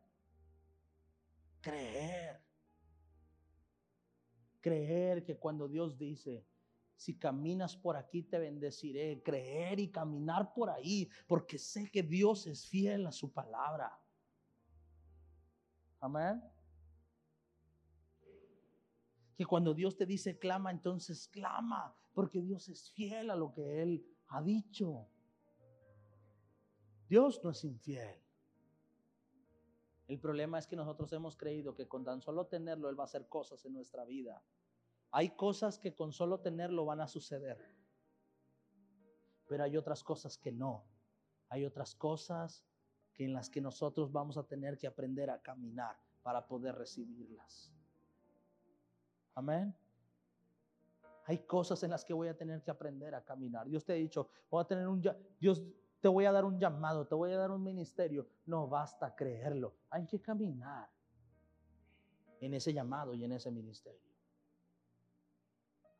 Creer. 1.60 2.40
Creer 4.62 5.24
que 5.24 5.40
cuando 5.40 5.68
Dios 5.68 5.98
dice, 5.98 6.46
si 6.96 7.18
caminas 7.18 7.76
por 7.76 7.98
aquí 7.98 8.22
te 8.22 8.38
bendeciré, 8.38 9.24
creer 9.24 9.80
y 9.80 9.90
caminar 9.92 10.54
por 10.54 10.70
ahí, 10.70 11.10
porque 11.26 11.58
sé 11.58 11.90
que 11.90 12.04
Dios 12.04 12.46
es 12.46 12.68
fiel 12.68 13.08
a 13.08 13.12
su 13.12 13.34
palabra. 13.34 14.03
Amén. 16.04 16.44
Que 19.38 19.46
cuando 19.46 19.74
Dios 19.74 19.96
te 19.96 20.06
dice 20.06 20.38
clama, 20.38 20.70
entonces 20.70 21.30
clama, 21.30 21.96
porque 22.14 22.42
Dios 22.42 22.68
es 22.68 22.92
fiel 22.92 23.30
a 23.30 23.38
lo 23.38 23.54
que 23.54 23.82
Él 23.82 24.06
ha 24.28 24.42
dicho. 24.42 25.08
Dios 27.08 27.40
no 27.42 27.52
es 27.52 27.64
infiel. 27.64 28.22
El 30.10 30.20
problema 30.20 30.60
es 30.60 30.68
que 30.68 30.76
nosotros 30.76 31.14
hemos 31.14 31.38
creído 31.38 31.74
que 31.74 31.88
con 31.88 32.04
tan 32.04 32.22
solo 32.22 32.48
tenerlo 32.48 32.90
Él 32.90 33.00
va 33.00 33.04
a 33.04 33.06
hacer 33.06 33.30
cosas 33.30 33.64
en 33.64 33.72
nuestra 33.72 34.04
vida. 34.04 34.44
Hay 35.12 35.30
cosas 35.38 35.80
que 35.80 35.96
con 35.96 36.12
solo 36.12 36.42
tenerlo 36.42 36.84
van 36.84 37.00
a 37.00 37.08
suceder. 37.08 37.66
Pero 39.48 39.64
hay 39.64 39.78
otras 39.78 40.04
cosas 40.04 40.38
que 40.38 40.52
no. 40.52 40.84
Hay 41.48 41.64
otras 41.64 41.96
cosas 41.96 42.66
que 43.14 43.26
en 43.26 43.34
las 43.34 43.50
que 43.50 43.62
nosotros 43.62 44.12
vamos 44.12 44.38
a 44.38 44.44
tener 44.44 44.78
que 44.78 44.88
aprender 44.88 45.30
a 45.30 45.42
caminar 45.42 45.98
para 46.22 46.46
poder 46.46 46.76
recibirlas. 46.76 47.72
Amén. 49.36 49.76
Hay 51.26 51.40
cosas 51.40 51.82
en 51.84 51.92
las 51.92 52.04
que 52.04 52.14
voy 52.14 52.28
a 52.28 52.38
tener 52.38 52.62
que 52.62 52.72
aprender 52.72 53.16
a 53.16 53.24
caminar. 53.24 53.68
Dios 53.68 53.86
te 53.86 53.94
ha 53.94 53.96
dicho, 53.96 54.30
voy 54.50 54.62
a 54.62 54.66
tener 54.66 54.88
un 54.88 55.02
Dios 55.40 55.64
te 56.02 56.10
voy 56.10 56.26
a 56.26 56.34
dar 56.34 56.44
un 56.44 56.60
llamado, 56.60 57.08
te 57.08 57.16
voy 57.16 57.32
a 57.32 57.38
dar 57.38 57.50
un 57.50 57.64
ministerio. 57.64 58.28
No 58.46 58.68
basta 58.68 59.16
creerlo, 59.16 59.74
hay 59.90 60.06
que 60.06 60.22
caminar 60.22 60.90
en 62.42 62.54
ese 62.54 62.74
llamado 62.74 63.14
y 63.14 63.24
en 63.24 63.32
ese 63.32 63.50
ministerio. 63.50 64.12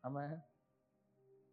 Amén. 0.02 0.44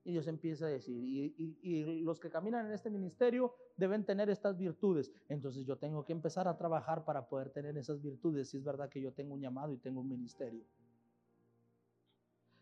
Y 0.04 0.12
Dios 0.12 0.28
empieza 0.28 0.66
a 0.66 0.70
decir, 0.70 0.98
y, 1.04 2.02
los 2.02 2.20
que 2.20 2.30
caminan 2.30 2.66
en 2.66 2.74
este 2.74 2.90
ministerio 2.90 3.54
deben 3.78 4.04
tener 4.04 4.30
estas 4.30 4.58
virtudes. 4.58 5.12
Entonces 5.30 5.66
yo 5.66 5.78
tengo 5.78 6.04
que 6.04 6.12
empezar 6.12 6.48
a 6.48 6.58
trabajar 6.58 7.06
para 7.06 7.28
poder 7.28 7.52
tener 7.52 7.78
esas 7.78 8.02
virtudes, 8.02 8.50
si 8.50 8.58
es 8.58 8.64
verdad 8.64 8.90
que 8.90 9.02
yo 9.02 9.14
tengo 9.14 9.36
un 9.36 9.42
llamado 9.42 9.74
y 9.74 9.78
tengo 9.78 10.02
un 10.02 10.10
ministerio. 10.10 10.66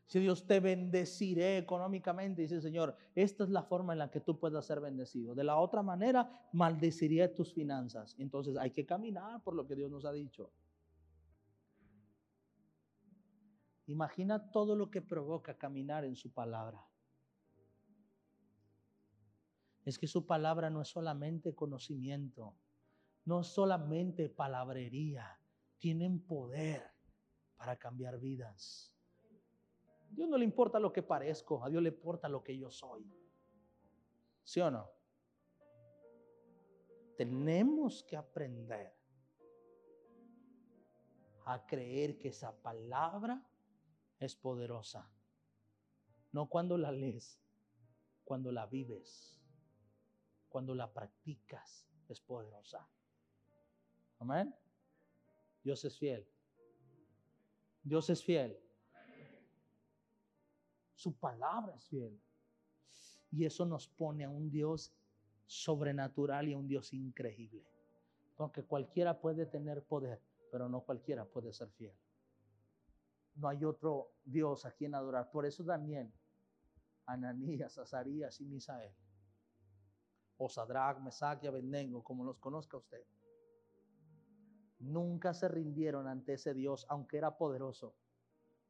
Si 0.10 0.20
Dios 0.20 0.48
te 0.48 0.60
bendeciré 0.60 1.60
económicamente, 1.60 2.42
dice 2.42 2.56
el 2.56 2.64
Señor, 2.64 2.96
esta 3.14 3.44
es 3.44 3.52
la 3.52 3.62
forma 3.62 3.94
en 3.94 4.00
la 4.00 4.10
que 4.10 4.20
tú 4.20 4.40
puedas 4.40 4.66
ser 4.66 4.82
bendecido. 4.82 5.36
De 5.36 5.44
la 5.44 5.58
otra 5.58 5.84
manera, 5.84 6.48
maldeciré 6.52 7.28
tus 7.28 7.54
finanzas. 7.54 8.16
Entonces 8.18 8.58
hay 8.58 8.72
que 8.72 8.88
caminar 8.88 9.44
por 9.44 9.54
lo 9.54 9.68
que 9.68 9.76
Dios 9.76 9.92
nos 9.92 10.06
ha 10.06 10.12
dicho. 10.12 10.52
Imagina 13.86 14.52
todo 14.52 14.76
lo 14.76 14.90
que 14.90 15.04
provoca 15.04 15.60
caminar 15.60 16.04
en 16.06 16.16
su 16.16 16.32
palabra. 16.34 16.89
Es 19.86 19.98
que 19.98 20.08
su 20.08 20.26
palabra 20.26 20.70
no 20.70 20.82
es 20.82 20.90
solamente 20.90 21.56
conocimiento, 21.56 22.56
no 23.26 23.42
es 23.42 23.48
solamente 23.48 24.30
palabrería, 24.30 25.40
tienen 25.78 26.20
poder 26.20 26.84
para 27.58 27.78
cambiar 27.78 28.20
vidas. 28.20 28.94
A 30.10 30.14
Dios 30.16 30.28
no 30.28 30.38
le 30.38 30.46
importa 30.46 30.80
lo 30.80 30.92
que 30.92 31.04
parezco, 31.04 31.64
a 31.64 31.70
Dios 31.70 31.82
le 31.82 31.90
importa 31.90 32.28
lo 32.28 32.44
que 32.44 32.58
yo 32.58 32.70
soy. 32.70 33.06
¿Sí 34.44 34.60
o 34.62 34.72
no? 34.72 34.90
Tenemos 37.16 38.04
que 38.04 38.16
aprender 38.16 38.96
a 41.46 41.66
creer 41.66 42.18
que 42.18 42.30
esa 42.30 42.56
palabra 42.62 43.44
es 44.20 44.36
poderosa. 44.36 45.12
No 46.32 46.48
cuando 46.48 46.78
la 46.78 46.92
lees, 46.92 47.42
cuando 48.24 48.52
la 48.52 48.68
vives, 48.68 49.39
cuando 50.50 50.76
la 50.76 50.92
practicas, 50.92 51.88
es 52.08 52.20
poderosa. 52.20 52.88
Amén. 54.20 54.54
Dios 55.64 55.86
es 55.86 55.98
fiel. 55.98 56.28
Dios 57.84 58.10
es 58.10 58.24
fiel. 58.24 58.60
Su 60.96 61.14
palabra 61.18 61.76
es 61.76 61.88
fiel. 61.88 62.20
Y 63.32 63.46
eso 63.46 63.66
nos 63.66 63.88
pone 63.88 64.26
a 64.26 64.30
un 64.30 64.50
Dios 64.50 64.92
sobrenatural 65.46 66.48
y 66.50 66.54
a 66.54 66.58
un 66.58 66.68
Dios 66.68 66.94
increíble. 66.94 67.64
Porque 68.36 68.64
cualquiera 68.64 69.20
puede 69.20 69.46
tener 69.46 69.84
poder, 69.84 70.22
pero 70.52 70.68
no 70.68 70.82
cualquiera 70.82 71.26
puede 71.26 71.54
ser 71.54 71.70
fiel. 71.72 71.96
No 73.36 73.48
hay 73.48 73.64
otro 73.64 74.12
Dios 74.26 74.66
a 74.66 74.72
quien 74.72 74.96
adorar. 74.96 75.32
Por 75.32 75.46
eso 75.46 75.64
Daniel, 75.64 76.12
Ananías, 77.06 77.78
Azarías 77.78 78.42
y 78.42 78.46
Misael, 78.46 78.94
o 80.40 80.50
Sadrach, 80.50 81.00
Mesach 81.00 81.44
y 81.44 81.48
Abednego, 81.48 82.04
como 82.04 82.26
los 82.26 82.40
conozca 82.40 82.78
usted, 82.78 83.06
nunca 84.80 85.34
se 85.34 85.48
rindieron 85.48 86.08
ante 86.08 86.34
ese 86.34 86.54
Dios, 86.54 86.86
aunque 86.90 87.18
era 87.18 87.38
poderoso, 87.38 87.96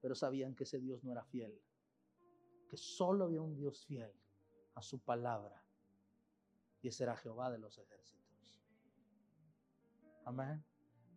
pero 0.02 0.14
sabían 0.14 0.54
que 0.54 0.66
ese 0.66 0.80
Dios 0.80 1.04
no 1.04 1.12
era 1.14 1.24
fiel 1.24 1.58
que 2.70 2.78
solo 2.78 3.26
había 3.26 3.42
un 3.42 3.56
Dios 3.56 3.84
fiel 3.86 4.14
a 4.76 4.82
su 4.82 5.00
palabra. 5.00 5.62
Y 6.82 6.88
ese 6.88 7.04
era 7.04 7.18
Jehová 7.18 7.52
de 7.52 7.58
los 7.58 7.78
ejércitos. 7.78 8.64
Amén. 10.24 10.64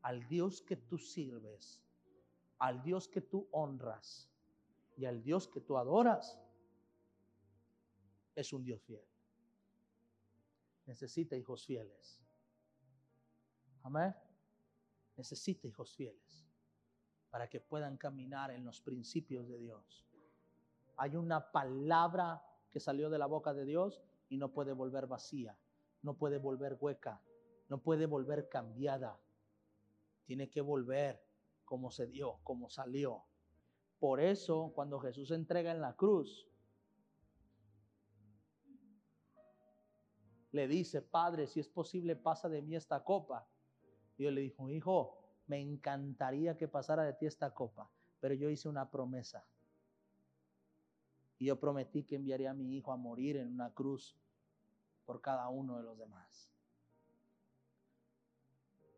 Al 0.00 0.26
Dios 0.26 0.62
que 0.62 0.76
tú 0.76 0.98
sirves, 0.98 1.84
al 2.58 2.82
Dios 2.82 3.06
que 3.06 3.20
tú 3.20 3.46
honras 3.52 4.28
y 4.96 5.04
al 5.04 5.22
Dios 5.22 5.46
que 5.46 5.60
tú 5.60 5.76
adoras, 5.76 6.40
es 8.34 8.52
un 8.52 8.64
Dios 8.64 8.82
fiel. 8.82 9.04
Necesita 10.86 11.36
hijos 11.36 11.64
fieles. 11.64 12.22
Amén. 13.82 14.14
Necesita 15.16 15.66
hijos 15.66 15.94
fieles. 15.94 16.48
para 17.30 17.48
que 17.48 17.60
puedan 17.60 17.96
caminar 17.96 18.50
en 18.50 18.62
los 18.62 18.82
principios 18.82 19.48
de 19.48 19.56
Dios. 19.58 20.06
Hay 20.98 21.16
una 21.16 21.50
palabra 21.50 22.44
que 22.70 22.78
salió 22.78 23.08
de 23.08 23.16
la 23.16 23.24
boca 23.24 23.54
de 23.54 23.64
Dios 23.64 24.02
y 24.28 24.36
no 24.36 24.52
puede 24.52 24.74
volver 24.74 25.06
vacía, 25.06 25.58
no 26.02 26.18
puede 26.18 26.36
volver 26.36 26.76
hueca, 26.78 27.22
no 27.70 27.78
puede 27.78 28.04
volver 28.04 28.50
cambiada. 28.50 29.18
Tiene 30.26 30.50
que 30.50 30.60
volver 30.60 31.24
como 31.64 31.90
se 31.90 32.06
dio, 32.06 32.38
como 32.42 32.68
salió. 32.68 33.24
Por 33.98 34.20
eso, 34.20 34.70
cuando 34.74 35.00
Jesús 35.00 35.30
entrega 35.30 35.72
en 35.72 35.80
la 35.80 35.96
cruz, 35.96 36.46
le 40.52 40.68
dice, 40.68 41.02
Padre, 41.02 41.46
si 41.46 41.60
es 41.60 41.68
posible, 41.68 42.14
pasa 42.14 42.48
de 42.48 42.62
mí 42.62 42.76
esta 42.76 43.02
copa. 43.02 43.48
Y 44.16 44.24
Dios 44.24 44.34
le 44.34 44.42
dijo, 44.42 44.68
Hijo, 44.68 45.18
me 45.46 45.60
encantaría 45.60 46.56
que 46.56 46.68
pasara 46.68 47.02
de 47.02 47.14
ti 47.14 47.26
esta 47.26 47.52
copa, 47.52 47.90
pero 48.20 48.34
yo 48.34 48.48
hice 48.48 48.68
una 48.68 48.90
promesa. 48.90 49.44
Y 51.38 51.46
yo 51.46 51.58
prometí 51.58 52.04
que 52.04 52.16
enviaría 52.16 52.52
a 52.52 52.54
mi 52.54 52.76
hijo 52.76 52.92
a 52.92 52.96
morir 52.96 53.36
en 53.36 53.48
una 53.48 53.72
cruz 53.72 54.16
por 55.04 55.20
cada 55.20 55.48
uno 55.48 55.78
de 55.78 55.82
los 55.82 55.98
demás. 55.98 56.52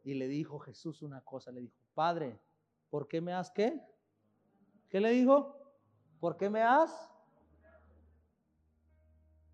Y 0.02 0.14
le 0.14 0.28
dijo 0.28 0.58
Jesús 0.58 1.00
una 1.02 1.22
cosa, 1.22 1.50
le 1.50 1.62
dijo, 1.62 1.78
Padre, 1.94 2.38
¿por 2.90 3.08
qué 3.08 3.20
me 3.20 3.32
has 3.32 3.50
qué? 3.50 3.80
¿Qué 4.90 5.00
le 5.00 5.10
dijo? 5.10 5.56
¿Por 6.20 6.36
qué 6.36 6.50
me 6.50 6.62
has? 6.62 7.10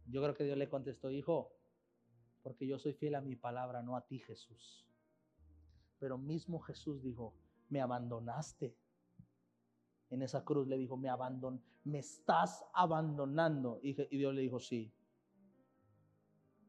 Yo 0.06 0.20
creo 0.22 0.34
que 0.34 0.42
Dios 0.42 0.58
le 0.58 0.68
contestó, 0.68 1.10
hijo, 1.10 1.52
porque 2.42 2.66
yo 2.66 2.78
soy 2.78 2.94
fiel 2.94 3.14
a 3.14 3.20
mi 3.20 3.36
palabra, 3.36 3.82
no 3.82 3.96
a 3.96 4.06
ti, 4.06 4.18
Jesús. 4.18 4.86
Pero 5.98 6.18
mismo 6.18 6.60
Jesús 6.60 7.02
dijo, 7.02 7.34
me 7.68 7.80
abandonaste. 7.80 8.76
En 10.10 10.22
esa 10.22 10.44
cruz 10.44 10.66
le 10.66 10.76
dijo, 10.76 10.96
me 10.96 11.08
abandon, 11.08 11.62
me 11.84 11.98
estás 11.98 12.64
abandonando. 12.72 13.78
Y 13.82 13.92
Dios 13.92 14.34
le 14.34 14.40
dijo, 14.40 14.58
sí, 14.58 14.92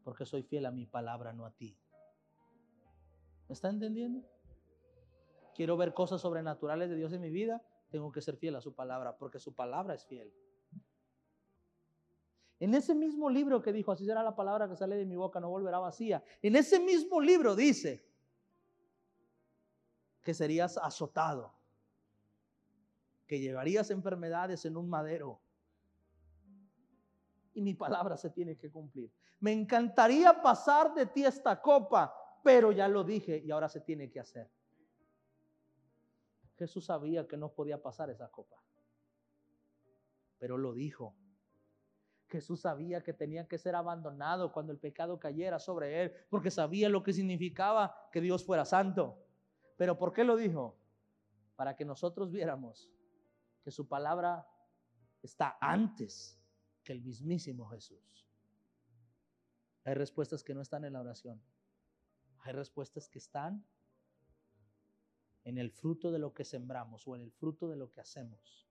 porque 0.04 0.26
soy 0.26 0.44
fiel 0.44 0.66
a 0.66 0.72
mi 0.72 0.86
palabra, 0.86 1.34
no 1.34 1.46
a 1.46 1.52
ti. 1.52 1.78
¿Me 3.48 3.54
está 3.54 3.70
entendiendo? 3.70 4.28
Quiero 5.56 5.78
ver 5.78 5.94
cosas 5.94 6.22
sobrenaturales 6.22 6.90
de 6.90 6.96
Dios 6.96 7.14
en 7.14 7.22
mi 7.22 7.30
vida, 7.30 7.62
tengo 7.90 8.12
que 8.12 8.22
ser 8.22 8.38
fiel 8.38 8.56
a 8.56 8.62
su 8.62 8.74
palabra, 8.74 9.18
porque 9.18 9.40
su 9.40 9.54
palabra 9.54 9.94
es 9.94 10.06
fiel. 10.06 10.34
En 12.62 12.76
ese 12.76 12.94
mismo 12.94 13.28
libro 13.28 13.60
que 13.60 13.74
dijo, 13.74 13.92
así 13.92 14.06
será 14.06 14.22
la 14.22 14.36
palabra 14.36 14.70
que 14.70 14.76
sale 14.76 14.96
de 14.96 15.04
mi 15.04 15.16
boca, 15.16 15.40
no 15.40 15.50
volverá 15.50 15.80
vacía. 15.80 16.24
En 16.44 16.56
ese 16.56 16.80
mismo 16.80 17.20
libro 17.20 17.56
dice 17.56 18.08
que 20.22 20.36
serías 20.36 20.78
azotado, 20.78 21.56
que 23.26 23.40
llevarías 23.40 23.90
enfermedades 23.90 24.64
en 24.66 24.78
un 24.78 24.88
madero. 24.88 25.42
Y 27.56 27.64
mi 27.64 27.74
palabra 27.74 28.16
se 28.16 28.30
tiene 28.30 28.56
que 28.56 28.70
cumplir. 28.70 29.12
Me 29.40 29.52
encantaría 29.52 30.40
pasar 30.40 30.94
de 30.94 31.08
ti 31.08 31.26
esta 31.26 31.60
copa, 31.60 32.14
pero 32.44 32.72
ya 32.72 32.88
lo 32.88 33.04
dije 33.04 33.42
y 33.44 33.50
ahora 33.50 33.70
se 33.70 33.82
tiene 33.82 34.12
que 34.12 34.20
hacer. 34.20 34.52
Jesús 36.60 36.86
sabía 36.86 37.28
que 37.28 37.38
no 37.38 37.52
podía 37.52 37.82
pasar 37.82 38.12
esa 38.12 38.30
copa, 38.30 38.64
pero 40.38 40.60
lo 40.60 40.76
dijo. 40.76 41.16
Jesús 42.32 42.62
sabía 42.62 43.04
que 43.04 43.14
tenía 43.14 43.48
que 43.48 43.58
ser 43.58 43.76
abandonado 43.76 44.52
cuando 44.52 44.72
el 44.72 44.80
pecado 44.80 45.20
cayera 45.20 45.60
sobre 45.60 46.04
él, 46.04 46.14
porque 46.30 46.50
sabía 46.50 46.90
lo 46.90 47.04
que 47.04 47.14
significaba 47.14 48.10
que 48.12 48.22
Dios 48.22 48.46
fuera 48.46 48.66
santo. 48.66 49.18
Pero 49.78 49.98
¿por 49.98 50.14
qué 50.14 50.24
lo 50.24 50.36
dijo? 50.36 50.78
Para 51.56 51.76
que 51.76 51.86
nosotros 51.86 52.32
viéramos 52.32 52.90
que 53.64 53.72
su 53.72 53.88
palabra 53.88 54.48
está 55.22 55.58
antes 55.60 56.40
que 56.84 56.94
el 56.94 57.02
mismísimo 57.02 57.68
Jesús. 57.70 58.28
Hay 59.84 59.94
respuestas 59.94 60.44
que 60.44 60.54
no 60.54 60.62
están 60.62 60.86
en 60.86 60.94
la 60.94 61.02
oración. 61.02 61.42
Hay 62.44 62.54
respuestas 62.54 63.10
que 63.10 63.20
están 63.20 63.66
en 65.44 65.58
el 65.58 65.72
fruto 65.72 66.12
de 66.12 66.20
lo 66.20 66.34
que 66.34 66.46
sembramos 66.46 67.08
o 67.08 67.16
en 67.16 67.22
el 67.22 67.32
fruto 67.32 67.68
de 67.68 67.76
lo 67.76 67.92
que 67.92 68.02
hacemos. 68.02 68.71